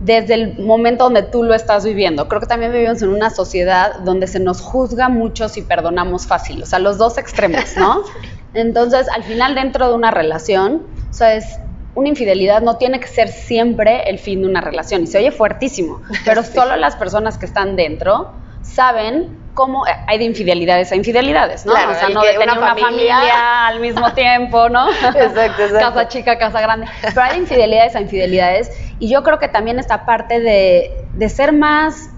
desde 0.00 0.34
el 0.34 0.58
momento 0.60 1.04
donde 1.04 1.22
tú 1.22 1.42
lo 1.42 1.54
estás 1.54 1.84
viviendo. 1.84 2.28
Creo 2.28 2.40
que 2.40 2.46
también 2.46 2.72
vivimos 2.72 3.02
en 3.02 3.08
una 3.08 3.30
sociedad 3.30 3.98
donde 4.00 4.26
se 4.26 4.38
nos 4.40 4.60
juzga 4.60 5.08
mucho 5.08 5.48
si 5.48 5.62
perdonamos 5.62 6.26
fácil, 6.26 6.62
o 6.62 6.66
sea, 6.66 6.78
los 6.78 6.98
dos 6.98 7.18
extremos, 7.18 7.76
¿no? 7.76 8.02
Entonces, 8.54 9.08
al 9.14 9.24
final, 9.24 9.54
dentro 9.54 9.88
de 9.88 9.94
una 9.94 10.10
relación, 10.10 10.86
o 11.10 11.12
sea, 11.12 11.34
es 11.34 11.58
una 11.94 12.08
infidelidad 12.08 12.62
no 12.62 12.76
tiene 12.76 13.00
que 13.00 13.08
ser 13.08 13.28
siempre 13.28 14.08
el 14.08 14.18
fin 14.20 14.42
de 14.42 14.48
una 14.48 14.60
relación. 14.60 15.02
Y 15.02 15.06
se 15.08 15.18
oye 15.18 15.32
fuertísimo, 15.32 16.00
pero 16.24 16.42
Sí. 16.44 16.52
solo 16.54 16.76
las 16.76 16.94
personas 16.94 17.38
que 17.38 17.46
están 17.46 17.74
dentro 17.74 18.32
saben 18.62 19.36
cómo 19.54 19.86
eh, 19.86 19.90
hay 20.06 20.18
de 20.18 20.24
infidelidades 20.24 20.92
a 20.92 20.96
infidelidades, 20.96 21.66
¿no? 21.66 21.72
Claro, 21.72 21.92
o 21.92 21.94
sea, 21.94 22.08
no 22.10 22.22
de 22.22 22.32
tener 22.34 22.56
una 22.58 22.74
familia- 22.74 23.16
familia... 23.16 23.66
al 23.66 23.80
mismo 23.80 24.12
tiempo, 24.14 24.68
¿no? 24.68 24.88
Exacto, 24.90 25.62
exacto. 25.62 25.78
Casa 25.78 26.08
chica, 26.08 26.38
casa 26.38 26.60
grande. 26.60 26.86
Pero 27.02 27.22
hay 27.22 27.32
de 27.32 27.38
infidelidades 27.38 27.96
a 27.96 28.00
infidelidades. 28.00 28.70
Y 28.98 29.10
yo 29.10 29.22
creo 29.22 29.38
que 29.38 29.48
también 29.48 29.78
esta 29.78 30.04
parte 30.06 30.40
de, 30.40 30.90
de 31.12 31.28
ser 31.28 31.52
más 31.52 32.08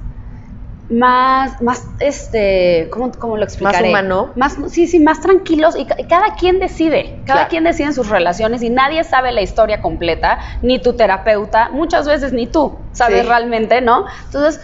más, 0.93 1.63
más, 1.63 1.85
este, 2.01 2.89
¿cómo, 2.91 3.13
cómo 3.13 3.37
lo 3.37 3.45
explicaré? 3.45 3.91
humano. 3.91 4.33
Más, 4.35 4.57
sí, 4.71 4.89
sí, 4.89 4.99
más 4.99 5.21
tranquilos 5.21 5.77
y, 5.79 5.85
ca- 5.87 5.95
y 5.97 6.07
cada 6.09 6.35
quien 6.35 6.59
decide, 6.59 7.23
cada 7.25 7.41
Claro. 7.43 7.49
quien 7.49 7.63
decide 7.63 7.87
en 7.87 7.95
sus 7.95 8.09
relaciones 8.09 8.61
y 8.61 8.71
nadie 8.71 9.05
sabe 9.05 9.31
la 9.31 9.41
historia 9.41 9.81
completa, 9.81 10.41
ni 10.63 10.83
tu 10.83 10.95
terapeuta, 10.97 11.69
muchas 11.71 12.09
veces 12.09 12.33
ni 12.33 12.49
tú 12.49 12.89
sabes 12.93 13.21
Sí. 13.23 13.29
realmente, 13.29 13.81
¿no? 13.81 14.05
Entonces, 14.25 14.61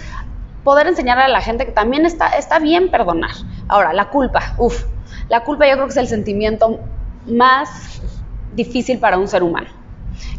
poder 0.67 0.89
enseñarle 0.89 1.23
a 1.23 1.29
la 1.29 1.41
gente 1.41 1.65
que 1.65 1.71
también 1.71 2.05
está, 2.07 2.27
está 2.31 2.59
bien 2.59 2.91
perdonar. 2.91 3.31
Ahora, 3.69 3.93
la 3.93 4.07
culpa, 4.11 4.43
uff, 4.59 4.83
la 5.29 5.41
culpa 5.45 5.65
yo 5.69 5.75
creo 5.75 5.87
que 5.87 5.93
es 5.93 5.97
el 5.97 6.09
sentimiento 6.09 6.81
más 7.25 8.03
difícil 8.51 8.99
para 8.99 9.17
un 9.17 9.29
ser 9.29 9.45
humano. 9.45 9.69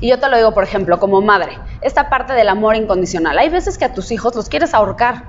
Y 0.01 0.09
yo 0.09 0.19
te 0.19 0.27
lo 0.27 0.35
digo, 0.35 0.53
por 0.53 0.65
ejemplo, 0.65 0.99
como 0.99 1.21
madre, 1.21 1.57
esta 1.81 2.09
parte 2.09 2.33
del 2.33 2.49
amor 2.49 2.75
incondicional. 2.75 3.37
Hay 3.37 3.47
veces 3.47 3.77
que 3.77 3.85
a 3.85 3.93
tus 3.93 4.11
hijos 4.11 4.35
los 4.35 4.49
quieres 4.49 4.73
ahorcar, 4.73 5.23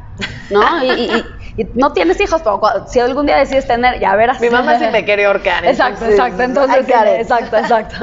¿no? 0.50 0.83
Y, 0.83 0.90
y- 0.90 1.25
y- 1.57 1.62
y 1.62 1.71
no 1.75 1.93
tienes 1.93 2.21
hijos, 2.21 2.43
pero 2.43 2.61
si 2.88 2.99
algún 2.99 3.26
día 3.26 3.37
decides 3.37 3.67
tener, 3.69 4.00
ya 4.00 4.17
verás. 4.17 4.40
Mi 4.40 4.50
mamá 4.50 4.78
sí 4.81 4.87
me 4.90 5.05
quiere 5.05 5.26
ahorcar. 5.26 5.64
Exacto, 5.64 6.07
entonces, 6.07 6.19
exacto. 6.19 6.43
Entonces, 6.43 6.88
it. 6.88 7.21
exacto, 7.21 7.57
exacto. 7.57 7.97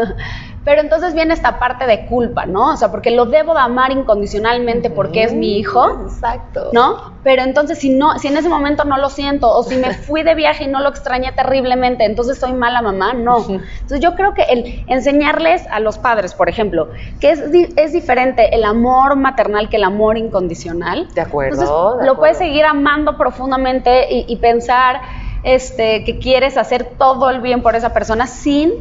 Pero 0.65 0.81
entonces 0.81 1.13
viene 1.13 1.33
esta 1.35 1.59
parte 1.59 1.85
de 1.85 2.07
culpa, 2.07 2.47
¿no? 2.47 2.73
O 2.73 2.75
sea, 2.75 2.89
porque 2.89 3.11
lo 3.11 3.25
debo 3.27 3.53
de 3.53 3.59
amar 3.59 3.91
incondicionalmente 3.91 4.89
porque 4.89 5.21
es 5.23 5.31
mi 5.31 5.59
hijo, 5.59 6.01
Exacto. 6.07 6.71
¿no? 6.73 7.19
Pero 7.23 7.43
entonces 7.43 7.77
si 7.77 7.91
no, 7.95 8.17
si 8.17 8.29
en 8.29 8.35
ese 8.37 8.49
momento 8.49 8.83
no 8.83 8.97
lo 8.97 9.09
siento, 9.09 9.49
o 9.51 9.61
si 9.61 9.77
me 9.77 9.93
fui 10.07 10.23
de 10.23 10.33
viaje 10.33 10.63
y 10.63 10.67
no 10.67 10.79
lo 10.79 10.89
extrañé 10.89 11.31
terriblemente, 11.33 12.03
entonces 12.05 12.39
soy 12.39 12.53
mala 12.53 12.81
mamá, 12.81 13.13
no. 13.13 13.37
Entonces 13.47 13.99
yo 13.99 14.15
creo 14.15 14.33
que 14.33 14.41
el 14.41 14.83
enseñarles 14.87 15.63
a 15.71 15.79
los 15.79 15.99
padres, 15.99 16.33
por 16.33 16.49
ejemplo, 16.49 16.89
que 17.19 17.29
es, 17.29 17.51
di- 17.51 17.71
es 17.77 17.93
diferente 17.93 18.55
el 18.55 18.63
amor 18.63 19.15
maternal 19.17 19.69
que 19.69 19.77
el 19.77 19.83
amor 19.83 20.17
incondicional. 20.17 21.07
De 21.13 21.21
acuerdo, 21.21 21.61
Entonces 21.61 21.99
de 22.01 22.05
lo 22.07 22.17
puedes 22.17 22.37
seguir 22.39 22.65
amando 22.65 23.17
profundamente 23.17 24.07
y, 24.11 24.25
y 24.27 24.37
pensar 24.37 24.99
este, 25.43 26.03
que 26.03 26.17
quieres 26.17 26.57
hacer 26.57 26.95
todo 26.97 27.29
el 27.29 27.39
bien 27.41 27.61
por 27.61 27.75
esa 27.75 27.93
persona 27.93 28.25
sin 28.25 28.71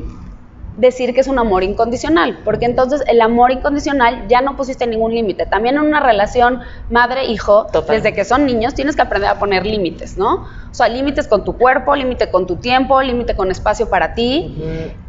decir 0.77 1.15
que 1.15 1.21
es 1.21 1.29
un 1.29 1.39
amor 1.39 1.63
incondicional, 1.63 2.41
porque 2.45 2.65
entonces 2.67 3.03
el 3.07 3.21
amor 3.21 3.53
incondicional 3.53 4.27
ya 4.29 4.41
no 4.41 4.57
pusiste 4.57 4.87
ningún 4.87 5.15
límite. 5.15 5.47
También 5.47 5.77
en 5.77 5.83
una 5.83 6.01
relación 6.01 6.61
madre-hijo, 6.91 7.67
desde 7.89 8.13
que 8.13 8.25
son 8.25 8.45
niños, 8.47 8.75
tienes 8.75 8.97
que 8.97 9.03
aprender 9.03 9.31
a 9.31 9.39
poner 9.39 9.65
límites, 9.65 10.17
¿no? 10.17 10.47
O 10.71 10.75
sea, 10.75 10.89
límites 10.89 11.29
con 11.29 11.45
tu 11.45 11.57
cuerpo, 11.57 11.95
límite 11.95 12.31
con 12.31 12.47
tu 12.47 12.57
tiempo, 12.57 13.01
límite 13.03 13.37
con 13.37 13.51
espacio 13.51 13.89
para 13.89 14.15
ti, 14.15 14.57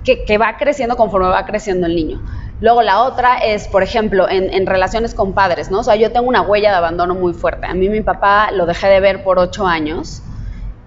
que 0.03 0.37
va 0.37 0.57
creciendo 0.57 0.95
conforme 0.95 1.29
va 1.29 1.45
creciendo 1.45 1.87
el 1.87 1.95
niño. 1.95 2.21
Luego 2.61 2.81
la 2.83 3.03
otra 3.03 3.37
es, 3.39 3.67
por 3.67 3.83
ejemplo, 3.83 4.29
en, 4.29 4.53
en 4.53 4.65
relaciones 4.65 5.13
con 5.13 5.33
padres, 5.33 5.71
¿no? 5.71 5.79
O 5.79 5.83
sea, 5.83 5.95
yo 5.95 6.11
tengo 6.11 6.27
una 6.27 6.41
huella 6.41 6.69
de 6.69 6.77
abandono 6.77 7.15
muy 7.15 7.33
fuerte. 7.33 7.65
A 7.65 7.73
mí 7.73 7.89
mi 7.89 8.01
papá 8.01 8.51
lo 8.51 8.65
dejé 8.65 8.87
de 8.87 8.99
ver 8.99 9.23
por 9.23 9.39
ocho 9.39 9.65
años. 9.67 10.21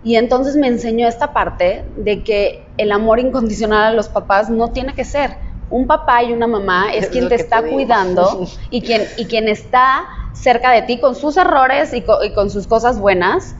Y 0.02 0.16
entonces 0.16 0.56
me 0.56 0.68
enseñó 0.68 1.08
esta 1.08 1.32
parte 1.32 1.92
de 1.96 2.22
que 2.22 2.74
el 2.78 2.92
amor 2.92 3.18
incondicional 3.18 3.84
a 3.84 3.92
los 3.92 4.08
papás 4.08 4.48
no 4.48 4.68
tiene 4.68 4.94
que 4.94 5.04
ser. 5.04 5.36
Un 5.70 5.86
papá 5.86 6.22
y 6.22 6.32
una 6.32 6.46
mamá 6.46 6.90
es 6.94 7.04
Es 7.04 7.10
quien 7.10 7.28
te 7.28 7.34
está 7.34 7.62
te 7.62 7.70
cuidando 7.70 8.48
y 8.70 8.82
quien, 8.82 9.06
y 9.16 9.26
quien 9.26 9.48
está 9.48 10.06
cerca 10.32 10.70
de 10.70 10.82
ti 10.82 11.00
con 11.00 11.14
sus 11.14 11.36
errores 11.36 11.92
y 11.92 12.02
co- 12.02 12.22
y 12.22 12.32
con, 12.32 12.48
sus 12.50 12.66
cosas 12.68 13.00
buenas, 13.00 13.56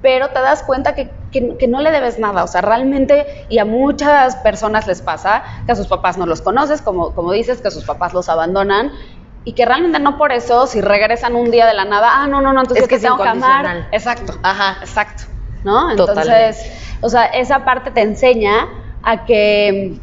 pero 0.00 0.28
te 0.28 0.40
das 0.40 0.62
cuenta 0.62 0.94
que, 0.94 1.12
que- 1.32 1.56
que 1.58 1.66
no 1.68 1.80
le 1.80 1.90
debes 1.90 2.18
nada. 2.18 2.44
O 2.44 2.46
sea, 2.46 2.60
realmente, 2.60 3.26
y 3.48 3.58
a 3.58 3.64
muchas 3.64 4.36
personas 4.36 4.86
les 4.86 5.02
pasa 5.02 5.42
que 5.66 5.72
a 5.72 5.76
sus 5.76 5.88
papás 5.88 6.16
no 6.18 6.26
los 6.26 6.40
conoces, 6.40 6.82
como, 6.82 7.14
como 7.14 7.32
dices, 7.32 7.60
que 7.60 7.68
a 7.68 7.72
sus 7.72 7.84
papás 7.84 8.14
los 8.14 8.28
abandonan. 8.28 8.92
Y 9.42 9.54
que 9.54 9.64
realmente 9.64 9.98
no 9.98 10.18
por 10.18 10.32
eso, 10.32 10.66
si 10.66 10.80
regresan 10.82 11.34
un 11.34 11.50
día 11.50 11.66
de 11.66 11.74
la 11.74 11.84
nada, 11.86 12.10
ah, 12.12 12.26
no, 12.28 12.40
no, 12.42 12.52
no, 12.52 12.60
entonces 12.60 12.84
Es 12.84 12.88
que 12.88 12.96
te 12.96 12.98
es 12.98 13.02
tengo 13.02 13.22
que 13.22 13.28
amar. 13.28 13.88
Exacto. 13.90 14.34
Ajá. 14.42 14.78
Exacto. 14.82 15.24
¿No? 15.64 15.94
Totalmente. 15.96 16.32
Entonces, 16.32 16.96
o 17.00 17.08
sea, 17.08 17.26
esa 17.26 17.64
parte 17.64 17.90
te 17.90 18.00
enseña 18.00 18.68
a 19.02 19.24
que 19.24 19.98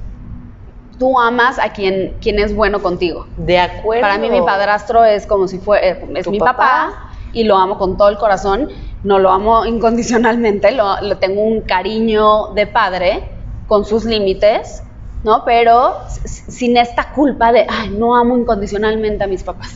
tú 0.98 1.20
amas 1.20 1.60
a 1.60 1.70
quien, 1.74 2.16
quien 2.22 2.40
es 2.40 2.56
bueno 2.56 2.82
contigo. 2.82 3.28
De 3.38 3.60
acuerdo. 3.60 4.02
Para 4.02 4.18
mí 4.18 4.30
mi 4.30 4.42
padrastro 4.42 5.04
es 5.06 5.28
como 5.28 5.48
si 5.48 5.60
fuera, 5.60 5.86
es 5.88 6.26
¿Tu 6.26 6.32
mi 6.32 6.40
papá? 6.40 6.56
papá? 6.56 7.08
y 7.34 7.44
lo 7.44 7.58
amo 7.58 7.78
con 7.78 7.98
todo 7.98 8.10
el 8.10 8.18
corazón. 8.18 8.70
No 9.04 9.20
lo 9.20 9.32
amo 9.32 9.66
incondicionalmente, 9.68 10.72
lo, 10.72 11.18
tengo 11.18 11.42
un 11.42 11.62
cariño 11.62 12.54
de 12.54 12.68
padre 12.68 13.30
con 13.68 13.86
sus 13.86 14.06
límites, 14.06 14.84
¿no? 15.24 15.44
Pero 15.46 15.96
sin 16.26 16.78
esta 16.78 17.12
culpa 17.12 17.52
de, 17.52 17.66
ay, 17.70 17.90
no 17.90 18.16
amo 18.16 18.38
incondicionalmente 18.38 19.24
a 19.24 19.28
mis 19.28 19.44
papás. 19.44 19.76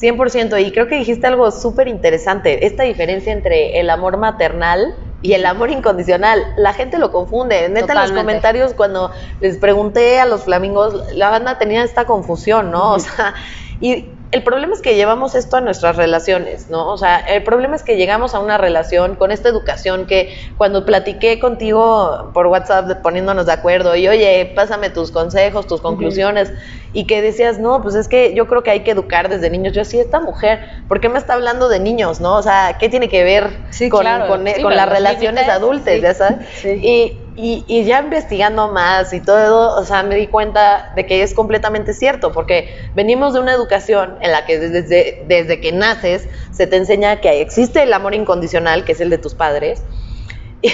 100%, 0.00 0.64
y 0.64 0.72
creo 0.72 0.88
que 0.88 0.96
dijiste 0.96 1.26
algo 1.26 1.50
súper 1.50 1.88
interesante, 1.88 2.66
esta 2.66 2.84
diferencia 2.84 3.32
entre 3.32 3.78
el 3.80 3.90
amor 3.90 4.16
maternal 4.16 4.94
y 5.22 5.34
el 5.34 5.44
amor 5.44 5.70
incondicional. 5.70 6.42
La 6.56 6.72
gente 6.72 6.98
lo 6.98 7.12
confunde. 7.12 7.68
Neta, 7.68 7.92
en 7.92 7.98
los 8.00 8.12
comentarios 8.12 8.72
cuando 8.74 9.10
les 9.40 9.58
pregunté 9.58 10.18
a 10.18 10.26
los 10.26 10.44
flamingos, 10.44 11.12
la 11.14 11.28
banda 11.28 11.58
tenía 11.58 11.82
esta 11.84 12.06
confusión, 12.06 12.70
¿no? 12.70 12.92
O 12.94 12.98
sea, 12.98 13.34
y 13.80 14.09
el 14.32 14.44
problema 14.44 14.74
es 14.74 14.80
que 14.80 14.94
llevamos 14.94 15.34
esto 15.34 15.56
a 15.56 15.60
nuestras 15.60 15.96
relaciones, 15.96 16.70
¿no? 16.70 16.88
O 16.88 16.96
sea, 16.96 17.18
el 17.18 17.42
problema 17.42 17.74
es 17.74 17.82
que 17.82 17.96
llegamos 17.96 18.34
a 18.34 18.38
una 18.38 18.58
relación 18.58 19.16
con 19.16 19.32
esta 19.32 19.48
educación 19.48 20.06
que 20.06 20.32
cuando 20.56 20.84
platiqué 20.84 21.40
contigo 21.40 22.30
por 22.32 22.46
WhatsApp 22.46 23.02
poniéndonos 23.02 23.46
de 23.46 23.52
acuerdo 23.52 23.96
y 23.96 24.06
oye, 24.06 24.52
pásame 24.54 24.88
tus 24.90 25.10
consejos, 25.10 25.66
tus 25.66 25.80
conclusiones 25.80 26.52
y 26.92 27.06
que 27.06 27.22
decías, 27.22 27.58
no, 27.58 27.82
pues 27.82 27.96
es 27.96 28.06
que 28.06 28.32
yo 28.34 28.46
creo 28.46 28.62
que 28.62 28.70
hay 28.70 28.80
que 28.80 28.92
educar 28.92 29.28
desde 29.28 29.50
niños. 29.50 29.72
Yo 29.72 29.84
sí, 29.84 29.98
esta 29.98 30.20
mujer, 30.20 30.60
¿por 30.86 31.00
qué 31.00 31.08
me 31.08 31.18
está 31.18 31.34
hablando 31.34 31.68
de 31.68 31.80
niños, 31.80 32.20
no? 32.20 32.36
O 32.36 32.42
sea, 32.42 32.76
¿qué 32.78 32.88
tiene 32.88 33.08
que 33.08 33.24
ver 33.24 33.50
Sí, 33.70 33.88
con, 33.88 34.02
claro. 34.02 34.28
con, 34.28 34.46
Sí, 34.46 34.54
con 34.54 34.70
pero 34.70 34.70
las 34.70 34.88
relaciones 34.88 35.48
adultas, 35.48 35.94
sí. 35.94 36.00
ya 36.00 36.14
sabes? 36.14 36.46
Sí. 36.60 36.68
Y, 36.70 37.16
y, 37.40 37.64
y 37.66 37.84
ya 37.84 38.00
investigando 38.00 38.70
más 38.70 39.12
y 39.12 39.20
todo, 39.20 39.76
o 39.78 39.84
sea, 39.84 40.02
me 40.02 40.14
di 40.14 40.26
cuenta 40.26 40.92
de 40.94 41.06
que 41.06 41.22
es 41.22 41.32
completamente 41.32 41.94
cierto, 41.94 42.32
porque 42.32 42.68
venimos 42.94 43.32
de 43.32 43.40
una 43.40 43.52
educación 43.52 44.18
en 44.20 44.32
la 44.32 44.44
que 44.44 44.58
desde, 44.58 45.24
desde 45.26 45.60
que 45.60 45.72
naces 45.72 46.28
se 46.50 46.66
te 46.66 46.76
enseña 46.76 47.20
que 47.20 47.40
existe 47.40 47.82
el 47.82 47.92
amor 47.92 48.14
incondicional, 48.14 48.84
que 48.84 48.92
es 48.92 49.00
el 49.00 49.08
de 49.08 49.18
tus 49.18 49.34
padres, 49.34 49.82
y, 50.62 50.70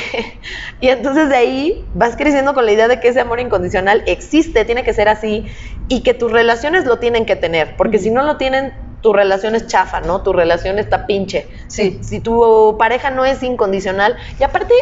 y 0.81 0.89
entonces 0.89 1.29
de 1.29 1.37
ahí 1.37 1.89
vas 1.95 2.17
creciendo 2.17 2.53
con 2.55 2.67
la 2.67 2.73
idea 2.73 2.89
de 2.89 2.99
que 2.99 3.09
ese 3.09 3.21
amor 3.21 3.39
incondicional 3.39 4.03
existe, 4.07 4.65
tiene 4.65 4.83
que 4.83 4.93
ser 4.93 5.09
así, 5.09 5.47
y 5.89 6.03
que 6.03 6.15
tus 6.15 6.33
relaciones 6.33 6.85
lo 6.85 6.99
tienen 6.99 7.27
que 7.27 7.37
tener, 7.37 7.77
porque 7.77 7.99
si 7.99 8.11
no 8.11 8.25
lo 8.25 8.37
tienen, 8.37 8.73
tu 9.03 9.13
relación 9.13 9.55
es 9.55 9.69
chafa, 9.69 10.01
¿no? 10.01 10.23
Tu 10.23 10.33
relación 10.33 10.81
está 10.81 11.07
pinche. 11.07 11.47
Sí. 11.69 12.01
Si, 12.03 12.05
si 12.05 12.21
tu 12.21 12.77
pareja 12.77 13.11
no 13.11 13.25
es 13.25 13.41
incondicional, 13.43 14.17
y 14.41 14.43
aparte, 14.43 14.75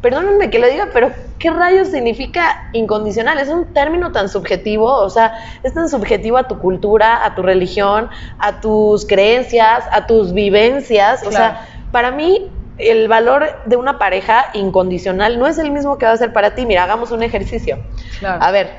perdónenme 0.00 0.50
que 0.50 0.58
lo 0.58 0.68
diga, 0.68 0.88
pero 0.92 1.12
¿qué 1.38 1.50
rayos 1.50 1.88
significa 1.88 2.56
incondicional? 2.72 3.38
Es 3.38 3.48
un 3.48 3.72
término 3.72 4.12
tan 4.12 4.28
subjetivo, 4.28 4.86
o 4.92 5.10
sea, 5.10 5.34
es 5.62 5.74
tan 5.74 5.88
subjetivo 5.88 6.36
a 6.38 6.44
tu 6.48 6.58
cultura, 6.58 7.24
a 7.24 7.34
tu 7.34 7.42
religión, 7.42 8.08
a 8.38 8.60
tus 8.60 9.06
creencias, 9.06 9.84
a 9.92 10.06
tus 10.06 10.32
vivencias, 10.32 11.22
o 11.26 11.30
sea, 11.32 11.66
para 11.90 12.10
mí 12.10 12.52
el 12.76 13.08
valor 13.08 13.44
de 13.64 13.76
una 13.76 13.98
pareja 13.98 14.46
incondicional 14.54 15.38
no 15.38 15.46
es 15.48 15.58
el 15.58 15.70
mismo 15.72 15.98
que 15.98 16.06
va 16.06 16.12
a 16.12 16.16
ser 16.16 16.32
para 16.32 16.54
ti. 16.54 16.64
Mira, 16.64 16.84
hagamos 16.84 17.10
un 17.10 17.22
ejercicio. 17.24 17.78
Claro. 18.20 18.40
A 18.42 18.50
ver, 18.52 18.70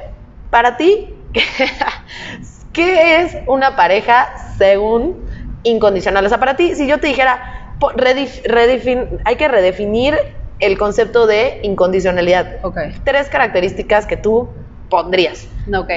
para 0.50 0.78
ti, 0.78 1.28
¿qué 2.72 3.22
es 3.22 3.36
una 3.48 3.76
pareja 3.76 4.30
según 4.58 5.26
incondicional? 5.64 6.26
O 6.26 6.30
sea, 6.30 6.40
para 6.40 6.56
ti, 6.56 6.76
si 6.76 6.88
yo 6.88 7.00
te 7.00 7.08
dijera, 7.08 7.42
redefin- 7.80 9.22
hay 9.26 9.36
que 9.36 9.48
redefinir 9.48 10.18
el 10.60 10.78
concepto 10.78 11.26
de 11.26 11.60
incondicionalidad. 11.64 12.58
Tres 13.04 13.30
características 13.30 14.06
que 14.06 14.18
tú 14.18 14.50
pondrías. 14.90 15.48
Ok. 15.74 15.90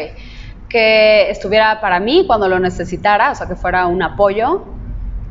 Que 0.69 1.31
estuviera 1.31 1.81
para 1.81 2.01
mí 2.01 2.25
cuando 2.27 2.49
lo 2.49 2.59
necesitara, 2.59 3.33
o 3.33 3.35
sea, 3.35 3.49
que 3.49 3.57
fuera 3.57 3.87
un 3.87 4.03
apoyo, 4.03 4.65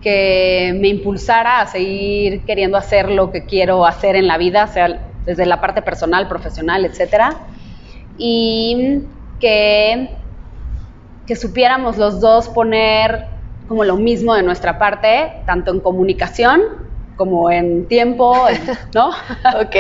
que 0.02 0.76
me 0.80 0.90
impulsara 0.90 1.62
a 1.62 1.68
seguir 1.68 2.44
queriendo 2.44 2.78
hacer 2.78 3.10
lo 3.10 3.32
que 3.32 3.46
quiero 3.46 3.86
hacer 3.86 4.16
en 4.16 4.28
la 4.28 4.38
vida, 4.38 4.68
sea 4.68 5.08
desde 5.26 5.46
la 5.46 5.62
parte 5.62 5.82
personal, 5.82 6.28
profesional, 6.28 6.86
etcétera. 6.86 7.38
Y 8.18 9.04
que, 9.40 10.10
que 11.26 11.36
supiéramos 11.36 11.98
los 11.98 12.20
dos 12.20 12.50
poner 12.50 13.26
como 13.68 13.86
lo 13.86 13.96
mismo 13.96 14.36
de 14.36 14.44
nuestra 14.44 14.78
parte, 14.78 15.32
tanto 15.46 15.72
en 15.72 15.80
comunicación 15.80 16.91
como 17.16 17.52
en 17.52 17.88
tiempo, 17.88 18.46
¿no? 18.96 19.10
Ok. 19.60 19.76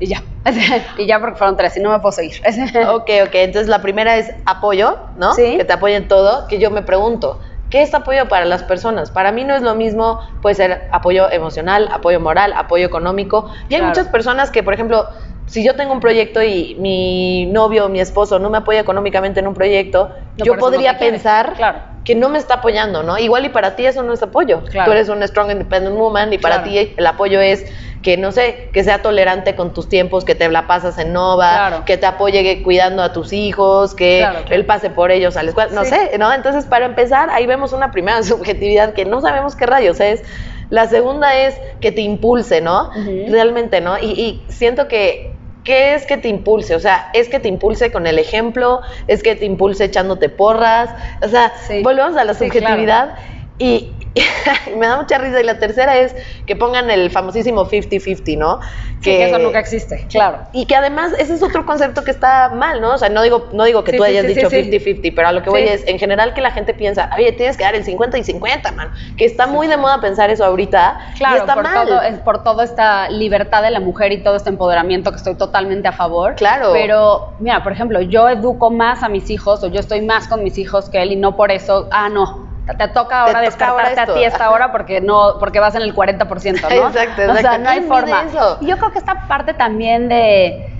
y 0.00 0.06
ya. 0.06 0.22
y 0.98 1.06
ya 1.06 1.20
porque 1.20 1.36
fueron 1.36 1.56
tres, 1.56 1.76
y 1.76 1.80
no 1.80 1.90
me 1.90 2.00
puedo 2.00 2.12
seguir. 2.12 2.36
ok, 2.88 3.10
ok. 3.26 3.34
Entonces 3.34 3.68
la 3.68 3.80
primera 3.80 4.16
es 4.16 4.32
apoyo, 4.44 4.98
¿no? 5.16 5.32
Sí. 5.32 5.56
Que 5.56 5.64
te 5.64 5.72
apoyen 5.72 6.06
todo. 6.08 6.46
Que 6.48 6.58
yo 6.58 6.70
me 6.70 6.82
pregunto, 6.82 7.40
¿qué 7.70 7.82
es 7.82 7.94
apoyo 7.94 8.28
para 8.28 8.44
las 8.44 8.62
personas? 8.62 9.10
Para 9.10 9.32
mí 9.32 9.44
no 9.44 9.54
es 9.54 9.62
lo 9.62 9.74
mismo, 9.74 10.20
puede 10.42 10.54
ser 10.54 10.88
apoyo 10.92 11.30
emocional, 11.30 11.88
apoyo 11.92 12.20
moral, 12.20 12.52
apoyo 12.56 12.86
económico. 12.86 13.50
Y 13.68 13.74
hay 13.74 13.80
Claro. 13.80 13.88
muchas 13.88 14.08
personas 14.08 14.50
que, 14.50 14.62
por 14.62 14.74
ejemplo, 14.74 15.06
si 15.46 15.64
yo 15.64 15.76
tengo 15.76 15.92
un 15.92 16.00
proyecto 16.00 16.42
y 16.42 16.76
mi 16.78 17.46
novio 17.46 17.86
o 17.86 17.88
mi 17.88 18.00
esposo 18.00 18.38
no 18.38 18.50
me 18.50 18.58
apoya 18.58 18.80
económicamente 18.80 19.40
en 19.40 19.46
un 19.48 19.54
proyecto, 19.54 20.10
No, 20.36 20.44
yo 20.44 20.54
no 20.54 20.58
podría 20.60 20.98
pensar 20.98 21.54
Claro. 21.54 21.93
Que 22.04 22.14
no 22.14 22.28
me 22.28 22.38
está 22.38 22.54
apoyando, 22.54 23.02
¿no? 23.02 23.18
Igual 23.18 23.46
y 23.46 23.48
para 23.48 23.76
ti 23.76 23.86
eso 23.86 24.02
no 24.02 24.12
es 24.12 24.22
apoyo. 24.22 24.62
Claro. 24.64 24.86
Tú 24.86 24.92
eres 24.92 25.08
una 25.08 25.26
strong 25.26 25.50
independent 25.50 25.96
woman 25.96 26.32
y 26.32 26.38
para 26.38 26.56
Claro. 26.62 26.70
ti 26.70 26.94
el 26.96 27.06
apoyo 27.06 27.40
es 27.40 27.64
que, 28.02 28.18
no 28.18 28.32
sé, 28.32 28.68
que 28.74 28.84
sea 28.84 29.00
tolerante 29.00 29.54
con 29.56 29.72
tus 29.72 29.88
tiempos, 29.88 30.26
que 30.26 30.34
te 30.34 30.46
la 30.50 30.66
pasas 30.66 30.98
en 30.98 31.14
Nova, 31.14 31.50
Claro. 31.68 31.84
que 31.86 31.96
te 31.96 32.04
apoye 32.04 32.62
cuidando 32.62 33.02
a 33.02 33.12
tus 33.14 33.32
hijos, 33.32 33.94
que 33.94 34.18
Claro, 34.18 34.40
claro. 34.40 34.54
él 34.54 34.66
pase 34.66 34.90
por 34.90 35.10
ellos 35.10 35.38
a 35.38 35.42
la 35.42 35.48
escuela, 35.48 35.70
no 35.72 35.84
Sí. 35.84 35.90
sé, 35.94 36.18
¿no? 36.18 36.30
Entonces, 36.30 36.66
para 36.66 36.84
empezar, 36.84 37.30
ahí 37.30 37.46
vemos 37.46 37.72
una 37.72 37.90
primera 37.90 38.22
subjetividad 38.22 38.92
que 38.92 39.06
no 39.06 39.22
sabemos 39.22 39.56
qué 39.56 39.64
rayos 39.64 40.00
es. 40.00 40.22
La 40.68 40.86
segunda 40.86 41.34
es 41.36 41.58
que 41.80 41.92
te 41.92 42.00
impulse, 42.02 42.60
¿no? 42.60 42.90
Realmente, 43.28 43.80
¿no? 43.80 43.96
Y, 43.98 44.06
y 44.12 44.44
siento 44.48 44.88
que, 44.88 45.33
¿qué 45.64 45.94
es 45.94 46.06
que 46.06 46.16
te 46.18 46.28
impulse? 46.28 46.74
O 46.74 46.80
sea, 46.80 47.08
es 47.14 47.28
que 47.28 47.40
te 47.40 47.48
impulse 47.48 47.90
con 47.90 48.06
el 48.06 48.18
ejemplo, 48.18 48.80
es 49.06 49.22
que 49.22 49.34
te 49.34 49.46
impulse 49.46 49.84
echándote 49.84 50.28
porras, 50.28 50.90
o 51.22 51.28
sea, 51.28 51.52
Sí. 51.66 51.82
volvemos 51.82 52.16
a 52.16 52.24
la 52.24 52.34
Sí, 52.34 52.44
subjetividad 52.44 53.14
y, 53.58 53.92
y 54.14 54.76
me 54.76 54.86
da 54.86 54.96
mucha 54.96 55.18
risa. 55.18 55.40
Y 55.40 55.44
la 55.44 55.58
tercera 55.58 55.96
es 55.98 56.14
que 56.46 56.56
pongan 56.56 56.90
el 56.90 57.10
famosísimo 57.10 57.66
50-50, 57.66 58.38
¿no? 58.38 58.60
Sí, 59.00 59.10
que 59.10 59.24
eso 59.26 59.38
nunca 59.38 59.58
existe, 59.58 60.06
claro. 60.08 60.38
Y 60.52 60.66
que 60.66 60.74
además 60.76 61.12
ese 61.18 61.34
es 61.34 61.42
otro 61.42 61.66
concepto 61.66 62.04
que 62.04 62.10
está 62.10 62.48
mal, 62.48 62.80
¿no? 62.80 62.94
O 62.94 62.98
sea, 62.98 63.10
no 63.10 63.22
digo, 63.22 63.48
no 63.52 63.64
digo 63.64 63.84
que 63.84 63.92
Sí, 63.92 63.98
tú 63.98 64.04
sí, 64.04 64.10
hayas 64.10 64.26
dicho 64.26 64.48
sí, 64.48 64.64
sí. 64.64 64.70
50-50, 64.70 65.12
pero 65.14 65.28
a 65.28 65.32
lo 65.32 65.42
que 65.42 65.50
voy 65.50 65.62
es, 65.62 65.86
en 65.86 65.98
general, 65.98 66.32
que 66.32 66.40
la 66.40 66.52
gente 66.52 66.72
piensa, 66.72 67.10
oye, 67.16 67.32
tienes 67.32 67.56
que 67.56 67.64
dar 67.64 67.74
el 67.74 67.84
50 67.84 68.16
y 68.18 68.24
50, 68.24 68.72
man. 68.72 68.90
Que 69.16 69.26
está 69.26 69.46
muy 69.46 69.66
de 69.66 69.76
moda 69.76 70.00
pensar 70.00 70.30
eso 70.30 70.44
ahorita. 70.44 70.98
y 71.14 71.18
Claro, 71.18 71.36
está 71.36 71.54
por, 71.54 71.64
mal. 71.64 71.86
todo, 71.86 72.02
es 72.02 72.18
por 72.20 72.42
toda 72.42 72.64
esta 72.64 73.10
libertad 73.10 73.62
de 73.62 73.70
la 73.70 73.80
mujer 73.80 74.12
y 74.12 74.22
todo 74.22 74.36
este 74.36 74.48
empoderamiento 74.48 75.10
que 75.10 75.18
estoy 75.18 75.34
totalmente 75.34 75.86
a 75.88 75.92
favor. 75.92 76.34
Claro. 76.36 76.70
Pero, 76.72 77.34
mira, 77.40 77.62
por 77.62 77.72
ejemplo, 77.72 78.00
yo 78.00 78.28
educo 78.28 78.70
más 78.70 79.02
a 79.02 79.08
mis 79.10 79.28
hijos 79.28 79.62
o 79.62 79.68
yo 79.68 79.80
estoy 79.80 80.00
más 80.00 80.28
con 80.28 80.42
mis 80.42 80.56
hijos 80.56 80.88
que 80.88 81.02
él 81.02 81.12
y 81.12 81.16
no 81.16 81.36
por 81.36 81.50
eso, 81.50 81.88
ah, 81.90 82.08
no. 82.08 82.53
Te, 82.66 82.88
toca 82.88 83.20
ahora 83.22 83.40
Te 83.42 83.50
toca 83.50 83.68
ahora 83.68 83.90
despertarte 83.90 84.00
esto. 84.00 84.12
a 84.12 84.14
ti 84.16 84.24
esta 84.24 84.50
hora 84.50 84.72
porque 84.72 85.00
no 85.00 85.34
porque 85.38 85.60
vas 85.60 85.74
en 85.74 85.82
el 85.82 85.94
40%, 85.94 86.62
¿no? 86.62 86.88
Exacto, 86.88 87.22
O 87.22 87.26
sea, 87.26 87.34
exacto. 87.34 87.58
no 87.62 87.68
hay 87.70 87.78
¿Quién 87.80 87.90
mide 87.90 88.00
forma. 88.00 88.22
eso? 88.24 88.58
Yo 88.62 88.78
creo 88.78 88.90
que 88.92 88.98
esta 88.98 89.26
parte 89.28 89.54
también 89.54 90.08
de 90.08 90.70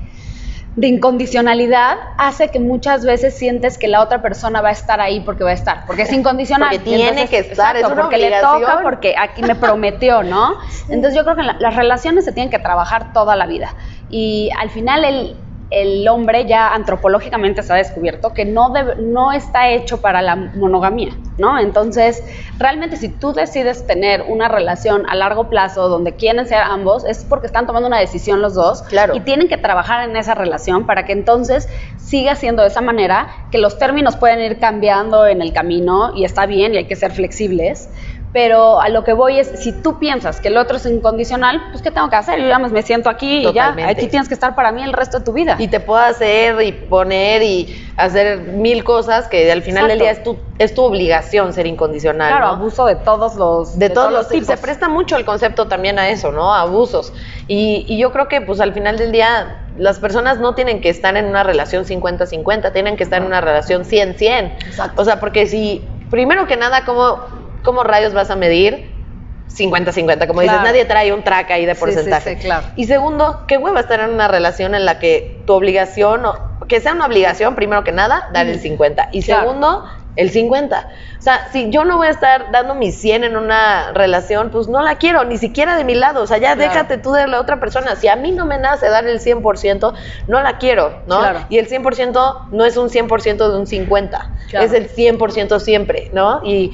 de 0.76 0.88
incondicionalidad 0.88 1.94
hace 2.18 2.48
que 2.48 2.58
muchas 2.58 3.04
veces 3.04 3.38
sientes 3.38 3.78
que 3.78 3.86
la 3.86 4.00
otra 4.00 4.20
persona 4.22 4.60
va 4.60 4.70
a 4.70 4.72
estar 4.72 5.00
ahí 5.00 5.20
porque 5.20 5.44
va 5.44 5.50
a 5.50 5.54
estar, 5.54 5.84
porque 5.86 6.02
es 6.02 6.12
incondicional. 6.12 6.68
Porque 6.70 6.84
tiene 6.84 7.28
que 7.28 7.38
estar, 7.38 7.76
es 7.76 7.84
una 7.84 8.02
porque 8.02 8.18
le 8.18 8.40
toca, 8.40 8.80
porque 8.82 9.14
aquí 9.16 9.42
me 9.42 9.54
prometió, 9.54 10.24
¿no? 10.24 10.54
Entonces 10.88 11.14
yo 11.16 11.22
creo 11.22 11.36
que 11.36 11.44
la- 11.44 11.56
las 11.60 11.76
relaciones 11.76 12.24
se 12.24 12.32
tienen 12.32 12.50
que 12.50 12.58
trabajar 12.58 13.12
toda 13.12 13.36
la 13.36 13.46
vida. 13.46 13.72
Y 14.08 14.50
al 14.60 14.68
final 14.70 15.04
el, 15.04 15.43
el 15.70 16.06
hombre 16.08 16.46
ya 16.46 16.72
antropológicamente 16.74 17.62
se 17.62 17.72
ha 17.72 17.76
descubierto 17.76 18.32
que 18.32 18.44
no, 18.44 18.72
no 18.98 19.32
está 19.32 19.70
hecho 19.70 20.00
para 20.00 20.22
la 20.22 20.36
monogamia, 20.36 21.16
¿no? 21.38 21.58
Entonces, 21.58 22.22
realmente 22.58 22.96
si 22.96 23.08
tú 23.08 23.32
decides 23.32 23.86
tener 23.86 24.22
una 24.28 24.48
relación 24.48 25.04
a 25.08 25.14
largo 25.14 25.48
plazo 25.48 25.88
donde 25.88 26.14
quieren 26.14 26.46
ser 26.46 26.58
ambos, 26.62 27.04
es 27.04 27.24
porque 27.24 27.46
están 27.46 27.66
tomando 27.66 27.88
una 27.88 27.98
decisión 27.98 28.42
los 28.42 28.54
dos 28.54 28.82
Claro. 28.82 29.16
y 29.16 29.20
tienen 29.20 29.48
que 29.48 29.56
trabajar 29.56 30.08
en 30.08 30.16
esa 30.16 30.34
relación 30.34 30.86
para 30.86 31.04
que 31.04 31.12
entonces 31.12 31.68
siga 31.96 32.36
siendo 32.36 32.62
de 32.62 32.68
esa 32.68 32.80
manera, 32.80 33.28
que 33.50 33.58
los 33.58 33.78
términos 33.78 34.16
pueden 34.16 34.40
ir 34.40 34.58
cambiando 34.58 35.26
en 35.26 35.42
el 35.42 35.52
camino 35.52 36.12
y 36.14 36.24
está 36.24 36.46
bien 36.46 36.74
y 36.74 36.76
hay 36.78 36.84
que 36.86 36.96
ser 36.96 37.10
flexibles. 37.12 37.88
Pero 38.34 38.80
a 38.80 38.88
lo 38.88 39.04
que 39.04 39.12
voy 39.12 39.38
es, 39.38 39.46
si 39.62 39.70
tú 39.70 40.00
piensas 40.00 40.40
que 40.40 40.48
el 40.48 40.56
otro 40.56 40.78
es 40.78 40.86
incondicional, 40.86 41.68
pues 41.70 41.82
¿qué 41.82 41.92
tengo 41.92 42.10
que 42.10 42.16
hacer? 42.16 42.40
Yo 42.40 42.48
ya 42.48 42.58
me 42.58 42.82
siento 42.82 43.08
aquí 43.08 43.36
y 43.36 43.42
ya, 43.44 43.48
Totalmente. 43.68 43.92
aquí 43.92 44.08
tienes 44.08 44.26
que 44.26 44.34
estar 44.34 44.56
para 44.56 44.72
mí 44.72 44.82
el 44.82 44.92
resto 44.92 45.20
de 45.20 45.24
tu 45.24 45.32
vida. 45.32 45.54
y 45.60 45.68
te 45.68 45.78
puedo 45.78 46.00
hacer 46.00 46.60
y 46.62 46.72
poner 46.72 47.44
y 47.44 47.88
hacer 47.96 48.40
mil 48.40 48.82
cosas 48.82 49.28
que 49.28 49.52
al 49.52 49.62
final 49.62 49.86
del 49.86 50.00
día 50.00 50.10
es 50.10 50.24
tu, 50.24 50.36
es 50.58 50.74
tu 50.74 50.82
obligación 50.82 51.52
ser 51.52 51.68
incondicional. 51.68 52.28
claro, 52.30 52.46
¿no? 52.46 52.52
abuso 52.54 52.86
de 52.86 52.96
todos 52.96 53.36
los 53.36 53.78
de, 53.78 53.88
todos 53.88 54.10
los 54.10 54.28
tipos. 54.28 54.48
Se 54.48 54.56
presta 54.56 54.88
mucho 54.88 55.16
el 55.16 55.24
concepto 55.24 55.68
también 55.68 56.00
a 56.00 56.08
eso, 56.08 56.32
¿no? 56.32 56.52
A 56.52 56.62
abusos. 56.62 57.12
Y, 57.46 57.86
y 57.86 57.98
yo 57.98 58.10
creo 58.10 58.26
que, 58.26 58.40
pues, 58.40 58.60
al 58.60 58.74
final 58.74 58.98
del 58.98 59.12
día, 59.12 59.64
las 59.78 60.00
personas 60.00 60.40
no 60.40 60.56
tienen 60.56 60.80
que 60.80 60.88
estar 60.88 61.16
en 61.16 61.26
una 61.26 61.44
relación 61.44 61.84
50-50, 61.84 62.72
tienen 62.72 62.96
que 62.96 63.04
estar 63.04 63.20
en 63.20 63.28
una 63.28 63.40
relación 63.40 63.84
100-100. 63.84 64.56
Exacto. 64.66 65.00
O 65.00 65.04
sea, 65.04 65.20
porque 65.20 65.46
si, 65.46 65.86
primero 66.10 66.48
que 66.48 66.56
nada, 66.56 66.84
¿cómo, 66.84 67.43
cómo 67.64 67.82
rayos 67.82 68.12
vas 68.14 68.30
a 68.30 68.36
medir 68.36 68.92
50-50? 69.48 70.26
Como 70.26 70.40
dices, 70.40 70.60
nadie 70.62 70.84
trae 70.84 71.12
un 71.12 71.22
track 71.22 71.50
ahí 71.50 71.66
de 71.66 71.74
Sí, 71.74 71.80
sí, 71.80 71.80
porcentaje. 71.84 72.36
sí, 72.36 72.42
claro. 72.42 72.66
Y 72.76 72.84
segundo, 72.86 73.44
qué 73.48 73.56
hueva 73.58 73.80
estar 73.80 74.00
en 74.00 74.10
una 74.10 74.28
relación 74.28 74.74
en 74.74 74.84
la 74.84 74.98
que 74.98 75.42
tu 75.46 75.52
obligación, 75.54 76.24
o, 76.24 76.34
que 76.68 76.80
sea 76.80 76.92
una 76.92 77.06
obligación, 77.06 77.54
primero 77.54 77.84
que 77.84 77.92
nada, 77.92 78.28
dar 78.32 78.46
el 78.46 78.58
50. 78.60 79.08
Y 79.12 79.22
Claro. 79.22 79.42
segundo, 79.42 79.84
el 80.16 80.30
50. 80.30 80.88
O 81.18 81.22
sea, 81.22 81.48
si 81.52 81.70
yo 81.70 81.84
no 81.84 81.96
voy 81.98 82.06
a 82.06 82.10
estar 82.10 82.50
dando 82.52 82.74
mi 82.74 82.90
100 82.92 83.24
en 83.24 83.36
una 83.36 83.92
relación, 83.92 84.50
pues 84.50 84.68
no 84.68 84.80
la 84.82 84.96
quiero, 84.96 85.24
ni 85.24 85.36
siquiera 85.38 85.76
de 85.76 85.84
mi 85.84 85.94
lado. 85.94 86.22
O 86.22 86.26
sea, 86.26 86.38
ya 86.38 86.54
Claro. 86.54 86.70
déjate 86.70 86.98
tú 86.98 87.12
de 87.12 87.26
la 87.26 87.40
otra 87.40 87.60
persona. 87.60 87.96
Si 87.96 88.08
a 88.08 88.16
mí 88.16 88.30
no 88.32 88.46
me 88.46 88.58
nace 88.58 88.88
dar 88.88 89.06
el 89.06 89.20
100%, 89.20 89.92
no 90.26 90.40
la 90.42 90.58
quiero, 90.58 91.02
¿no? 91.06 91.18
Claro. 91.18 91.40
Y 91.48 91.58
el 91.58 91.68
100% 91.68 92.48
no 92.52 92.64
es 92.64 92.76
un 92.76 92.88
100% 92.90 93.50
de 93.50 93.58
un 93.58 93.66
50. 93.66 94.30
Claro. 94.50 94.66
Es 94.66 94.72
el 94.72 94.88
100% 94.88 95.58
siempre, 95.60 96.10
¿no? 96.12 96.40
Y, 96.44 96.72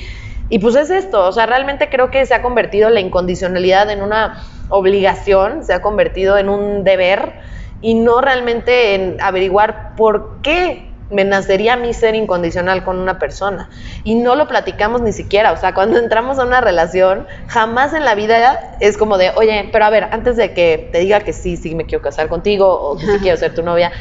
y 0.50 0.58
pues 0.58 0.74
es 0.74 0.90
esto. 0.90 1.26
O 1.26 1.32
sea, 1.32 1.46
realmente 1.46 1.88
creo 1.88 2.10
que 2.10 2.26
se 2.26 2.34
ha 2.34 2.42
convertido 2.42 2.90
la 2.90 3.00
incondicionalidad 3.00 3.88
en 3.88 4.02
una 4.02 4.44
obligación, 4.68 5.64
se 5.64 5.72
ha 5.72 5.80
convertido 5.80 6.36
en 6.36 6.48
un 6.48 6.84
deber 6.84 7.32
y 7.80 7.94
no 7.94 8.20
realmente 8.20 8.94
en 8.94 9.20
averiguar 9.20 9.94
por 9.96 10.42
qué 10.42 10.90
me 11.10 11.24
nacería 11.24 11.74
a 11.74 11.76
mí 11.76 11.92
ser 11.92 12.14
incondicional 12.14 12.84
con 12.84 12.98
una 12.98 13.18
persona. 13.18 13.68
Y 14.04 14.14
no 14.14 14.36
lo 14.36 14.46
platicamos 14.46 15.02
ni 15.02 15.12
siquiera. 15.12 15.52
O 15.52 15.56
sea, 15.56 15.74
cuando 15.74 15.98
entramos 15.98 16.38
a 16.38 16.44
una 16.44 16.60
relación, 16.60 17.26
jamás 17.48 17.92
en 17.94 18.04
la 18.04 18.14
vida 18.14 18.76
es 18.80 18.96
como 18.96 19.18
de, 19.18 19.30
oye, 19.36 19.68
pero 19.72 19.84
a 19.84 19.90
ver, 19.90 20.04
antes 20.12 20.36
de 20.36 20.52
que 20.52 20.88
te 20.92 20.98
diga 21.00 21.20
que 21.20 21.32
sí, 21.32 21.56
sí 21.56 21.74
me 21.74 21.84
quiero 21.84 22.02
casar 22.02 22.28
contigo 22.28 22.68
o 22.68 22.96
que 22.96 23.06
sí 23.06 23.18
quiero 23.20 23.36
ser 23.36 23.54
tu 23.54 23.62
novia, 23.62 23.92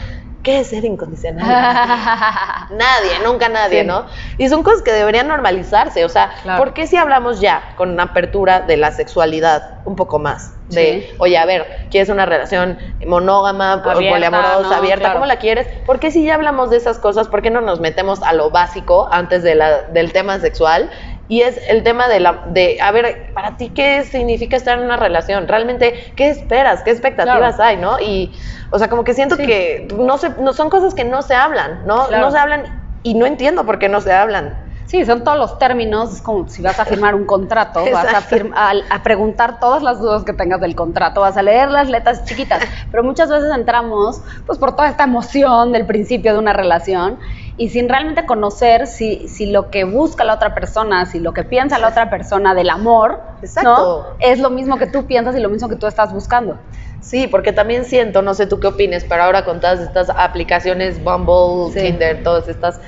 ¿qué 0.43 0.60
es 0.62 0.67
ser 0.69 0.86
incondicional? 0.86 1.45
Nadie, 2.71 3.19
nunca 3.25 3.49
nadie, 3.49 3.82
Sí. 3.82 3.88
¿no? 3.88 4.06
Y 4.38 4.47
son 4.49 4.63
cosas 4.63 4.82
que 4.82 4.91
deberían 4.91 5.28
normalizarse. 5.28 6.06
O 6.06 6.10
sea, 6.10 6.32
Claro. 6.43 6.58
¿por 6.63 6.73
qué 6.73 6.88
si 6.88 6.97
hablamos 6.97 7.39
ya 7.41 7.73
con 7.78 7.89
una 7.89 8.04
apertura 8.04 8.62
de 8.62 8.78
la 8.78 8.91
sexualidad 8.91 9.80
un 9.86 9.95
poco 9.95 10.19
más? 10.19 10.54
De, 10.69 11.08
Sí. 11.10 11.15
oye, 11.17 11.38
a 11.38 11.45
ver, 11.45 11.88
¿quieres 11.89 12.10
una 12.10 12.25
relación 12.25 12.78
monógama, 13.06 13.73
Abierta, 13.73 14.12
poliamorosa, 14.12 14.69
¿no? 14.69 14.75
abierta? 14.75 14.99
Claro. 14.99 15.13
¿Cómo 15.15 15.25
la 15.25 15.38
quieres? 15.38 15.67
¿Por 15.86 15.99
qué 15.99 16.12
si 16.12 16.23
ya 16.23 16.36
hablamos 16.36 16.69
de 16.69 16.78
esas 16.78 16.99
cosas, 16.99 17.28
por 17.28 17.41
qué 17.41 17.49
no 17.49 17.62
nos 17.62 17.80
metemos 17.80 18.21
a 18.23 18.34
lo 18.34 18.49
básico 18.52 19.10
antes 19.12 19.41
de 19.43 19.56
la, 19.56 19.82
del 19.84 20.13
tema 20.13 20.39
sexual? 20.39 20.89
Y 21.32 21.44
es 21.44 21.62
el 21.70 21.84
tema 21.84 22.08
de 22.10 22.20
la, 22.20 22.42
de, 22.48 22.80
a 22.82 22.92
ver, 22.92 23.32
para 23.36 23.56
ti, 23.56 23.70
¿qué 23.70 24.04
significa 24.04 24.58
estar 24.58 24.80
en 24.80 24.84
una 24.86 24.98
relación? 24.98 25.48
Realmente, 25.48 25.94
¿qué 26.15 26.30
esperas? 26.30 26.82
¿Qué 26.82 26.89
expectativas 26.89 27.56
Claro. 27.56 27.63
hay, 27.70 27.78
no? 27.78 28.00
Y, 28.00 28.36
o 28.72 28.80
sea, 28.80 28.89
como 28.89 29.04
que 29.04 29.13
siento 29.13 29.36
Sí. 29.36 29.46
que 29.46 29.88
no, 29.96 30.18
se, 30.18 30.30
no 30.39 30.54
son 30.54 30.72
cosas 30.72 30.96
que 30.96 31.04
no 31.06 31.22
se 31.22 31.36
hablan, 31.36 31.86
¿no? 31.86 32.08
Claro. 32.08 32.26
No 32.26 32.32
se 32.32 32.38
hablan 32.39 32.63
y 33.04 33.13
no 33.13 33.28
entiendo 33.28 33.63
por 33.63 33.78
qué 33.78 33.88
no 33.89 34.02
se 34.02 34.12
hablan. 34.12 34.58
Sí, 34.86 35.06
son 35.06 35.24
todos 35.24 35.38
los 35.38 35.60
términos, 35.60 36.12
es 36.12 36.20
como 36.24 36.48
si 36.48 36.63
vas 36.63 36.80
a 36.80 36.86
firmar 36.86 37.13
un 37.13 37.26
contrato, 37.28 37.82
vas 37.92 38.06
a, 38.08 38.10
Exacto. 38.10 38.36
firm- 38.36 38.54
a, 38.56 38.74
a 38.89 39.04
preguntar 39.04 39.60
todas 39.60 39.84
las 39.84 40.00
dudas 40.00 40.24
que 40.24 40.34
tengas 40.34 40.60
del 40.62 40.74
contrato, 40.74 41.22
vas 41.22 41.38
a 41.38 41.44
leer 41.44 41.70
las 41.70 41.89
letras 41.89 42.26
chiquitas, 42.26 42.63
pero 42.89 43.04
muchas 43.04 43.30
veces 43.30 43.52
entramos 43.56 44.20
pues 44.48 44.58
por 44.58 44.76
toda 44.76 44.89
esta 44.89 45.04
emoción 45.04 45.74
del 45.74 45.86
principio 45.86 46.34
de 46.34 46.39
una 46.39 46.54
relación 46.54 47.20
y 47.60 47.69
sin 47.69 47.89
realmente 47.89 48.26
conocer 48.26 48.88
si, 48.88 49.28
si 49.28 49.45
lo 49.45 49.69
que 49.69 49.84
busca 49.84 50.24
la 50.24 50.34
otra 50.36 50.56
persona, 50.56 51.06
si 51.06 51.19
lo 51.19 51.34
que 51.34 51.43
piensa 51.43 51.78
la 51.78 51.89
otra 51.89 52.10
persona 52.10 52.56
del 52.56 52.69
amor, 52.69 53.19
Exacto. 53.43 53.69
¿no? 53.69 54.06
Es 54.19 54.39
lo 54.39 54.50
mismo 54.50 54.78
que 54.78 54.88
tú 54.88 55.06
piensas 55.06 55.36
y 55.36 55.39
lo 55.41 55.50
mismo 55.50 55.67
que 55.69 55.76
tú 55.76 55.86
estás 55.86 56.13
buscando. 56.13 56.58
Sí, 57.02 57.28
porque 57.28 57.52
también 57.52 57.84
siento, 57.86 58.22
no 58.22 58.34
sé 58.34 58.48
tú 58.48 58.60
qué 58.62 58.67
opines, 58.67 59.06
pero 59.08 59.24
ahora 59.24 59.43
con 59.45 59.60
todas 59.60 59.82
estas 59.82 60.10
aplicaciones, 60.10 61.04
Bumble, 61.04 61.74
Sí. 61.74 61.82
Tinder, 61.88 62.24
todas 62.24 62.48
estas 62.48 62.80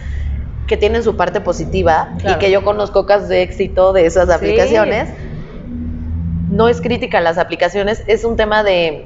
que 0.67 0.77
tienen 0.77 1.03
su 1.03 1.17
parte 1.17 1.41
positiva 1.41 2.07
Claro. 2.19 2.38
y 2.38 2.39
que 2.39 2.49
yo 2.49 2.63
conozco 2.63 3.05
casos 3.05 3.27
de 3.27 3.41
éxito 3.41 3.91
de 3.91 4.05
esas 4.05 4.29
Sí. 4.29 4.34
aplicaciones, 4.36 5.10
no 6.49 6.69
es 6.69 6.81
crítica 6.81 7.17
a 7.17 7.21
las 7.21 7.38
aplicaciones, 7.38 8.03
es 8.07 8.23
un 8.23 8.36
tema 8.38 8.63
de 8.63 9.05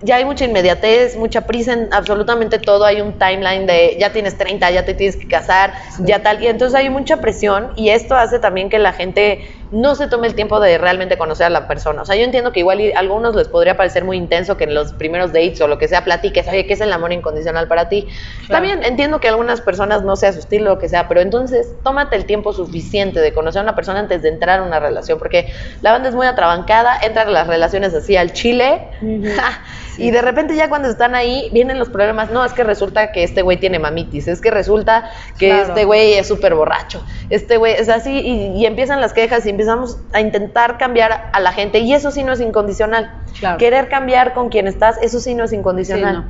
ya 0.00 0.16
hay 0.16 0.24
mucha 0.24 0.44
inmediatez, 0.44 1.16
mucha 1.16 1.42
prisa 1.42 1.72
en 1.72 1.88
absolutamente 1.92 2.58
todo, 2.58 2.84
hay 2.84 3.00
un 3.00 3.18
timeline 3.18 3.66
de 3.66 3.96
ya 3.98 4.12
tienes 4.12 4.36
30, 4.38 4.70
ya 4.70 4.84
te 4.84 4.94
tienes 4.94 5.16
que 5.16 5.26
casar, 5.26 5.74
Sí. 5.96 6.04
ya 6.06 6.22
tal, 6.22 6.42
y 6.42 6.46
entonces 6.46 6.78
hay 6.78 6.88
mucha 6.90 7.16
presión 7.20 7.72
y 7.76 7.90
esto 7.90 8.14
hace 8.14 8.38
también 8.38 8.68
que 8.68 8.78
la 8.78 8.92
gente 8.92 9.40
no 9.70 9.94
se 9.94 10.08
tome 10.08 10.26
el 10.26 10.34
tiempo 10.34 10.60
de 10.60 10.78
realmente 10.78 11.18
conocer 11.18 11.46
a 11.46 11.50
la 11.50 11.68
persona. 11.68 12.02
O 12.02 12.04
sea, 12.04 12.16
yo 12.16 12.24
entiendo 12.24 12.52
que 12.52 12.60
igual 12.60 12.80
a 12.94 12.98
algunos 12.98 13.34
les 13.34 13.48
podría 13.48 13.76
parecer 13.76 14.04
muy 14.04 14.16
intenso 14.16 14.56
que 14.56 14.64
en 14.64 14.74
los 14.74 14.92
primeros 14.92 15.32
dates 15.32 15.60
o 15.60 15.68
lo 15.68 15.78
que 15.78 15.88
sea 15.88 16.04
platiques, 16.04 16.48
oye, 16.48 16.66
¿qué 16.66 16.74
es 16.74 16.80
el 16.80 16.92
amor 16.92 17.12
incondicional 17.12 17.68
para 17.68 17.88
ti? 17.88 18.08
También 18.48 18.82
entiendo 18.82 19.20
que 19.20 19.28
algunas 19.28 19.60
personas 19.60 20.02
no 20.02 20.16
sea 20.16 20.32
su 20.32 20.38
estilo, 20.38 20.70
lo 20.70 20.78
que 20.78 20.88
sea, 20.88 21.08
pero 21.08 21.20
entonces 21.20 21.74
tómate 21.82 22.16
el 22.16 22.24
tiempo 22.24 22.52
suficiente 22.52 23.20
de 23.20 23.32
conocer 23.32 23.60
a 23.60 23.62
una 23.62 23.74
persona 23.74 24.00
antes 24.00 24.22
de 24.22 24.28
entrar 24.28 24.60
a 24.60 24.62
una 24.62 24.80
relación, 24.80 25.18
porque 25.18 25.52
la 25.82 25.92
banda 25.92 26.08
es 26.08 26.14
muy 26.14 26.26
atrabancada, 26.26 26.98
entran 27.02 27.32
las 27.32 27.46
relaciones 27.46 27.94
así 27.94 28.16
al 28.16 28.32
chile, 28.32 28.88
y 29.98 30.10
de 30.10 30.22
repente 30.22 30.56
ya 30.56 30.68
cuando 30.68 30.88
están 30.88 31.14
ahí 31.14 31.50
vienen 31.52 31.78
los 31.78 31.88
problemas, 31.88 32.30
no, 32.30 32.44
es 32.44 32.52
que 32.52 32.64
resulta 32.64 33.12
que 33.12 33.24
este 33.24 33.42
güey 33.42 33.58
tiene 33.58 33.78
mamitis, 33.78 34.28
es 34.28 34.40
que 34.40 34.50
resulta 34.50 35.10
que 35.38 35.60
este 35.62 35.84
güey 35.84 36.14
es 36.14 36.28
súper 36.28 36.54
borracho, 36.54 37.04
este 37.30 37.56
güey 37.56 37.74
es 37.74 37.88
así, 37.88 38.20
y, 38.20 38.66
empiezan 38.68 39.00
las 39.00 39.12
quejas 39.12 39.46
y 39.46 39.50
empezamos 39.58 39.98
a 40.12 40.20
intentar 40.20 40.78
cambiar 40.78 41.30
a 41.32 41.40
la 41.40 41.50
gente, 41.52 41.80
y 41.80 41.92
eso 41.92 42.12
sí 42.12 42.22
no 42.22 42.32
es 42.32 42.40
incondicional. 42.40 43.10
Querer 43.58 43.88
cambiar 43.88 44.32
con 44.32 44.50
quien 44.50 44.68
estás, 44.68 44.96
eso 45.02 45.18
sí 45.18 45.34
no 45.34 45.44
es 45.44 45.52
incondicional. 45.52 46.26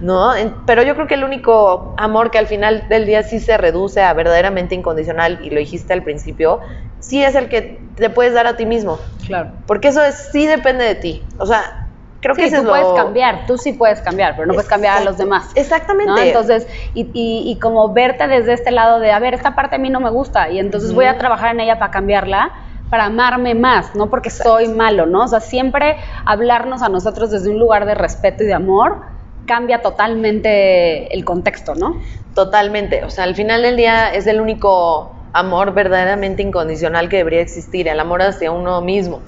no. 0.00 0.32
Pero 0.64 0.82
yo 0.82 0.94
creo 0.94 1.06
que 1.06 1.14
el 1.14 1.24
único 1.24 1.94
amor 1.98 2.30
que 2.30 2.38
al 2.38 2.46
final 2.46 2.88
del 2.88 3.04
día 3.04 3.22
sí 3.22 3.40
se 3.40 3.58
reduce 3.58 4.00
a 4.00 4.14
verdaderamente 4.14 4.74
incondicional, 4.74 5.38
y 5.42 5.50
lo 5.50 5.58
dijiste 5.58 5.92
al 5.92 6.02
principio, 6.02 6.60
sí 6.98 7.22
es 7.22 7.34
el 7.34 7.50
que 7.50 7.78
te 7.96 8.08
puedes 8.08 8.32
dar 8.32 8.46
a 8.46 8.56
ti 8.56 8.64
mismo. 8.64 8.98
Claro. 9.26 9.52
Porque 9.66 9.88
eso 9.88 10.02
es, 10.02 10.30
sí 10.32 10.46
depende 10.46 10.84
de 10.84 10.94
ti. 10.94 11.22
O 11.38 11.44
sea, 11.44 11.81
Creo 12.22 12.36
que 12.36 12.50
tú 12.52 12.64
puedes 12.64 12.86
cambiar, 12.94 13.46
tú 13.46 13.58
sí 13.58 13.72
puedes 13.72 14.00
cambiar, 14.00 14.36
pero 14.36 14.46
no 14.46 14.54
puedes 14.54 14.68
cambiar 14.68 14.98
a 14.98 15.04
los 15.04 15.18
demás. 15.18 15.50
Exactamente. 15.56 16.28
Entonces, 16.28 16.68
y, 16.94 17.10
y, 17.14 17.58
como 17.58 17.92
verte 17.92 18.28
desde 18.28 18.52
este 18.52 18.70
lado 18.70 19.00
de, 19.00 19.10
a 19.10 19.18
ver, 19.18 19.34
esta 19.34 19.56
parte 19.56 19.74
a 19.74 19.78
mí 19.80 19.90
no 19.90 19.98
me 19.98 20.08
gusta 20.08 20.48
y 20.48 20.60
entonces 20.60 20.94
voy 20.94 21.06
a 21.06 21.18
trabajar 21.18 21.52
en 21.52 21.58
ella 21.58 21.80
para 21.80 21.90
cambiarla, 21.90 22.52
para 22.90 23.06
amarme 23.06 23.56
más, 23.56 23.96
no 23.96 24.08
porque 24.08 24.30
soy 24.30 24.68
malo, 24.68 25.04
¿no? 25.06 25.24
O 25.24 25.28
sea, 25.28 25.40
siempre 25.40 25.96
hablarnos 26.24 26.82
a 26.82 26.88
nosotros 26.88 27.32
desde 27.32 27.50
un 27.50 27.58
lugar 27.58 27.86
de 27.86 27.96
respeto 27.96 28.44
y 28.44 28.46
de 28.46 28.54
amor 28.54 29.00
cambia 29.44 29.82
totalmente 29.82 31.12
el 31.12 31.24
contexto, 31.24 31.74
¿no? 31.74 31.96
Totalmente. 32.36 33.02
O 33.04 33.10
sea, 33.10 33.24
al 33.24 33.34
final 33.34 33.62
del 33.62 33.76
día 33.76 34.14
es 34.14 34.28
el 34.28 34.40
único 34.40 35.12
amor 35.32 35.74
verdaderamente 35.74 36.42
incondicional 36.42 37.08
que 37.08 37.16
debería 37.16 37.40
existir, 37.40 37.88
el 37.88 37.98
amor 37.98 38.22
hacia 38.22 38.52
uno 38.52 38.80
mismo. 38.80 39.22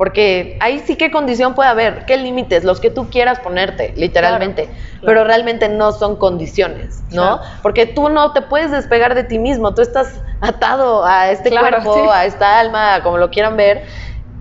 Porque 0.00 0.56
ahí 0.60 0.82
sí 0.86 0.96
qué 0.96 1.10
condición 1.10 1.54
puede 1.54 1.68
haber, 1.68 2.06
qué 2.06 2.16
límites, 2.16 2.64
los 2.64 2.80
que 2.80 2.88
tú 2.88 3.10
quieras 3.10 3.38
ponerte, 3.40 3.92
literalmente, 3.98 4.70
pero 5.04 5.24
realmente 5.24 5.68
no 5.68 5.92
son 5.92 6.16
condiciones, 6.16 7.02
¿no? 7.10 7.38
Porque 7.62 7.84
tú 7.84 8.08
no 8.08 8.32
te 8.32 8.40
puedes 8.40 8.70
despegar 8.70 9.14
de 9.14 9.24
ti 9.24 9.38
mismo, 9.38 9.74
tú 9.74 9.82
estás 9.82 10.22
atado 10.40 11.04
a 11.04 11.30
este 11.30 11.50
cuerpo, 11.50 12.10
a 12.10 12.24
esta 12.24 12.60
alma, 12.60 13.02
como 13.02 13.18
lo 13.18 13.28
quieran 13.28 13.58
ver, 13.58 13.84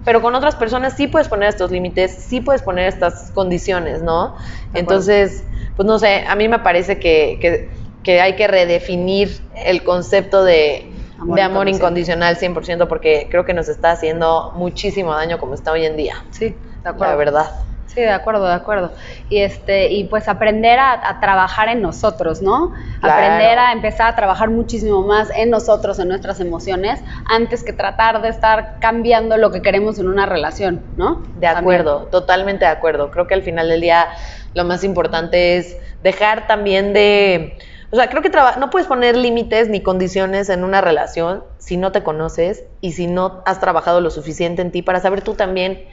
pero 0.06 0.22
con 0.22 0.34
otras 0.34 0.56
personas 0.56 0.94
sí 0.96 1.08
puedes 1.08 1.28
poner 1.28 1.50
estos 1.50 1.72
límites, 1.72 2.24
sí 2.26 2.40
puedes 2.40 2.62
poner 2.62 2.88
estas 2.88 3.30
condiciones, 3.32 4.02
¿no? 4.02 4.38
Entonces, 4.74 5.44
pues 5.76 5.86
no 5.86 6.00
sé, 6.00 6.24
a 6.26 6.36
mí 6.36 6.48
me 6.48 6.60
parece 6.60 7.00
que, 7.00 7.70
que 8.02 8.22
hay 8.22 8.38
que 8.38 8.48
redefinir 8.48 9.42
el 9.58 9.84
concepto 9.84 10.46
de 10.46 10.89
de 11.26 11.42
amor 11.42 11.68
incondicional 11.70 12.38
100% 12.38 12.88
porque 12.88 13.28
creo 13.30 13.46
que 13.46 13.54
nos 13.54 13.70
está 13.70 13.92
haciendo 13.92 14.52
muchísimo 14.56 15.14
daño 15.14 15.38
como 15.40 15.54
está 15.54 15.72
hoy 15.72 15.86
en 15.86 15.98
día. 15.98 16.24
Sí, 16.32 16.56
de 16.84 16.90
acuerdo. 16.90 17.14
La 17.14 17.16
verdad. 17.16 17.52
Sí, 17.94 18.02
de 18.02 18.12
acuerdo, 18.12 18.46
de 18.46 18.54
acuerdo. 18.54 18.92
Y 19.30 19.40
este, 19.40 19.92
y 19.92 20.04
pues 20.04 20.28
aprender 20.28 20.78
a, 20.78 21.20
trabajar 21.20 21.70
en 21.70 21.82
nosotros, 21.82 22.40
¿no? 22.40 22.72
Aprender 23.02 23.58
a 23.58 23.72
empezar 23.72 24.14
a 24.14 24.16
trabajar 24.16 24.52
muchísimo 24.52 25.02
más 25.02 25.32
en 25.36 25.50
nosotros, 25.50 25.98
en 25.98 26.08
nuestras 26.08 26.40
emociones, 26.40 27.02
antes 27.28 27.64
que 27.64 27.74
tratar 27.74 28.22
de 28.22 28.30
estar 28.30 28.76
cambiando 28.80 29.38
lo 29.38 29.50
que 29.50 29.64
queremos 29.64 29.98
en 29.98 30.08
una 30.08 30.28
relación, 30.28 30.84
¿no? 30.98 31.24
De 31.40 31.48
acuerdo, 31.48 32.08
totalmente 32.12 32.66
de 32.66 32.72
acuerdo. 32.72 33.10
Creo 33.10 33.26
que 33.26 33.34
al 33.34 33.42
final 33.42 33.70
del 33.70 33.82
día 33.82 34.08
lo 34.54 34.66
más 34.66 34.84
importante 34.84 35.58
es 35.58 35.76
dejar 36.04 36.46
también 36.46 36.94
de 36.94 37.58
o 37.92 37.96
sea, 37.96 38.10
creo 38.10 38.22
que 38.22 38.32
no 38.60 38.70
puedes 38.70 38.88
poner 38.88 39.16
límites 39.16 39.70
ni 39.70 39.82
condiciones 39.82 40.50
en 40.50 40.64
una 40.64 40.82
relación 40.82 41.44
si 41.58 41.78
no 41.78 41.92
te 41.92 42.04
conoces 42.04 42.64
y 42.82 42.92
si 42.92 43.08
no 43.08 43.42
has 43.46 43.60
trabajado 43.60 44.00
lo 44.02 44.12
suficiente 44.12 44.62
en 44.62 44.72
ti 44.72 44.82
para 44.82 45.00
saber 45.00 45.22
tú 45.22 45.34
también, 45.34 45.86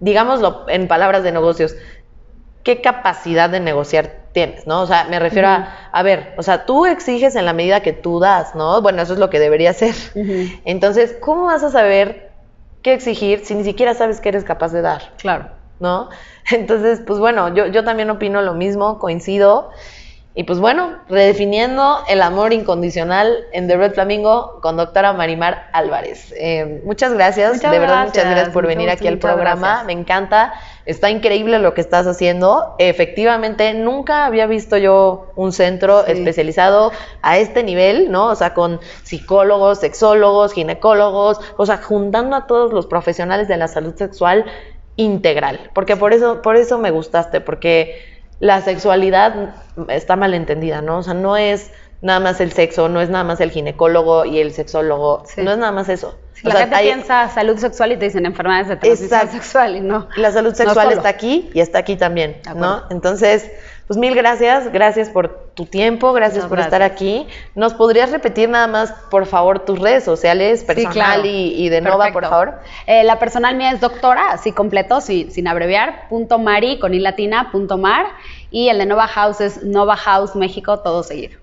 digámoslo 0.00 0.66
en 0.68 0.86
palabras 0.86 1.24
de 1.24 1.32
negocios, 1.32 1.74
qué 2.62 2.80
capacidad 2.80 3.50
de 3.50 3.60
negociar 3.60 4.24
tienes, 4.32 4.66
¿no? 4.66 4.82
O 4.82 4.86
sea, 4.86 5.04
me 5.04 5.18
refiero 5.18 5.48
a, 5.48 5.88
a 5.92 6.02
ver, 6.02 6.34
o 6.36 6.42
sea, 6.42 6.66
tú 6.66 6.86
exiges 6.86 7.36
en 7.36 7.44
la 7.44 7.52
medida 7.52 7.80
que 7.80 7.92
tú 7.92 8.20
das, 8.20 8.54
¿no? 8.54 8.80
Bueno, 8.82 9.02
eso 9.02 9.12
es 9.12 9.18
lo 9.18 9.30
que 9.30 9.38
debería 9.38 9.72
ser. 9.72 9.94
Entonces, 10.64 11.16
¿cómo 11.20 11.44
vas 11.44 11.62
a 11.62 11.70
saber 11.70 12.32
qué 12.82 12.94
exigir 12.94 13.44
si 13.44 13.54
ni 13.54 13.64
siquiera 13.64 13.94
sabes 13.94 14.20
que 14.20 14.30
eres 14.30 14.44
capaz 14.44 14.72
de 14.72 14.82
dar? 14.82 15.12
Claro. 15.18 15.48
¿No? 15.78 16.08
Entonces, 16.50 17.00
pues 17.06 17.18
bueno, 17.18 17.54
yo, 17.54 17.66
yo 17.66 17.84
también 17.84 18.10
opino 18.10 18.42
lo 18.42 18.54
mismo, 18.54 18.98
coincido. 18.98 19.70
Y 20.36 20.42
pues 20.42 20.58
bueno, 20.58 20.98
redefiniendo 21.08 22.00
el 22.08 22.20
amor 22.20 22.52
incondicional 22.52 23.44
en 23.52 23.68
The 23.68 23.76
Red 23.76 23.92
Flamingo 23.92 24.58
con 24.60 24.76
doctora 24.76 25.12
Marimar 25.12 25.68
Álvarez. 25.72 26.34
Eh, 26.36 26.82
muchas 26.84 27.14
gracias, 27.14 27.60
de 27.62 27.78
verdad 27.78 28.06
muchas 28.06 28.24
gracias 28.24 28.48
por 28.48 28.66
venir 28.66 28.90
aquí 28.90 29.06
al 29.06 29.18
programa, 29.18 29.84
me 29.84 29.92
encanta, 29.92 30.52
está 30.86 31.08
increíble 31.08 31.60
lo 31.60 31.72
que 31.72 31.80
estás 31.80 32.08
haciendo. 32.08 32.74
Efectivamente, 32.78 33.74
nunca 33.74 34.26
había 34.26 34.48
visto 34.48 34.76
yo 34.76 35.30
un 35.36 35.52
centro 35.52 36.04
especializado 36.04 36.90
a 37.22 37.38
este 37.38 37.62
nivel, 37.62 38.10
¿no? 38.10 38.26
O 38.26 38.34
sea, 38.34 38.54
con 38.54 38.80
psicólogos, 39.04 39.78
sexólogos, 39.78 40.52
ginecólogos, 40.52 41.38
o 41.56 41.64
sea, 41.64 41.76
juntando 41.76 42.34
a 42.34 42.48
todos 42.48 42.72
los 42.72 42.86
profesionales 42.86 43.46
de 43.46 43.56
la 43.56 43.68
salud 43.68 43.94
sexual 43.94 44.46
integral, 44.96 45.70
porque 45.74 45.96
por 45.96 46.12
eso, 46.12 46.42
por 46.42 46.56
eso 46.56 46.78
me 46.78 46.90
gustaste, 46.90 47.40
porque 47.40 48.13
la 48.40 48.60
sexualidad 48.60 49.54
está 49.88 50.16
mal 50.16 50.34
entendida, 50.34 50.82
¿no? 50.82 50.98
O 50.98 51.02
sea, 51.02 51.14
no 51.14 51.36
es 51.36 51.70
nada 52.02 52.20
más 52.20 52.40
el 52.40 52.52
sexo, 52.52 52.88
no 52.88 53.00
es 53.00 53.08
nada 53.08 53.24
más 53.24 53.40
el 53.40 53.50
ginecólogo 53.50 54.24
y 54.26 54.38
el 54.38 54.52
sexólogo, 54.52 55.24
no 55.38 55.52
es 55.52 55.58
nada 55.58 55.72
más 55.72 55.88
eso. 55.88 56.18
la 56.42 56.56
gente 56.56 56.76
piensa 56.82 57.28
salud 57.30 57.56
sexual 57.56 57.92
y 57.92 57.96
te 57.96 58.04
dicen 58.04 58.26
enfermedades 58.26 58.68
de 58.68 58.76
transmisión 58.76 59.28
sexual 59.30 59.76
y 59.76 59.80
no. 59.80 60.08
La 60.16 60.30
salud 60.30 60.54
sexual 60.54 60.92
está 60.92 61.08
aquí 61.08 61.50
y 61.54 61.60
está 61.60 61.78
aquí 61.78 61.96
también, 61.96 62.36
¿no? 62.54 62.82
Entonces, 62.90 63.50
pues 63.86 63.98
mil 63.98 64.14
gracias, 64.14 64.72
gracias 64.72 65.10
por 65.10 65.44
tu 65.54 65.66
tiempo, 65.66 66.12
gracias 66.12 66.46
por 66.46 66.58
estar 66.58 66.82
aquí. 66.82 67.26
¿Nos 67.54 67.74
podrías 67.74 68.10
repetir 68.10 68.48
nada 68.48 68.66
más, 68.66 68.92
por 69.10 69.26
favor, 69.26 69.60
tus 69.60 69.78
redes 69.78 70.04
sociales, 70.04 70.64
personal 70.64 71.26
y, 71.26 71.68
de 71.68 71.80
Nova, 71.80 72.10
por 72.12 72.24
favor? 72.24 72.54
Eh, 72.86 73.04
la 73.04 73.18
personal 73.18 73.56
mía 73.56 73.72
es 73.72 73.80
doctora, 73.80 74.30
así 74.30 74.52
completo, 74.52 75.00
sin 75.00 75.48
abreviar, 75.48 76.08
punto 76.08 76.38
mari, 76.38 76.78
con 76.78 76.94
i 76.94 76.98
latina, 76.98 77.50
punto 77.52 77.76
mar, 77.76 78.06
y 78.50 78.68
el 78.68 78.78
de 78.78 78.86
Nova 78.86 79.06
House 79.06 79.40
es 79.40 79.62
Nova 79.62 79.96
House 79.96 80.34
México, 80.34 80.80
todo 80.80 81.02
seguido. 81.02 81.38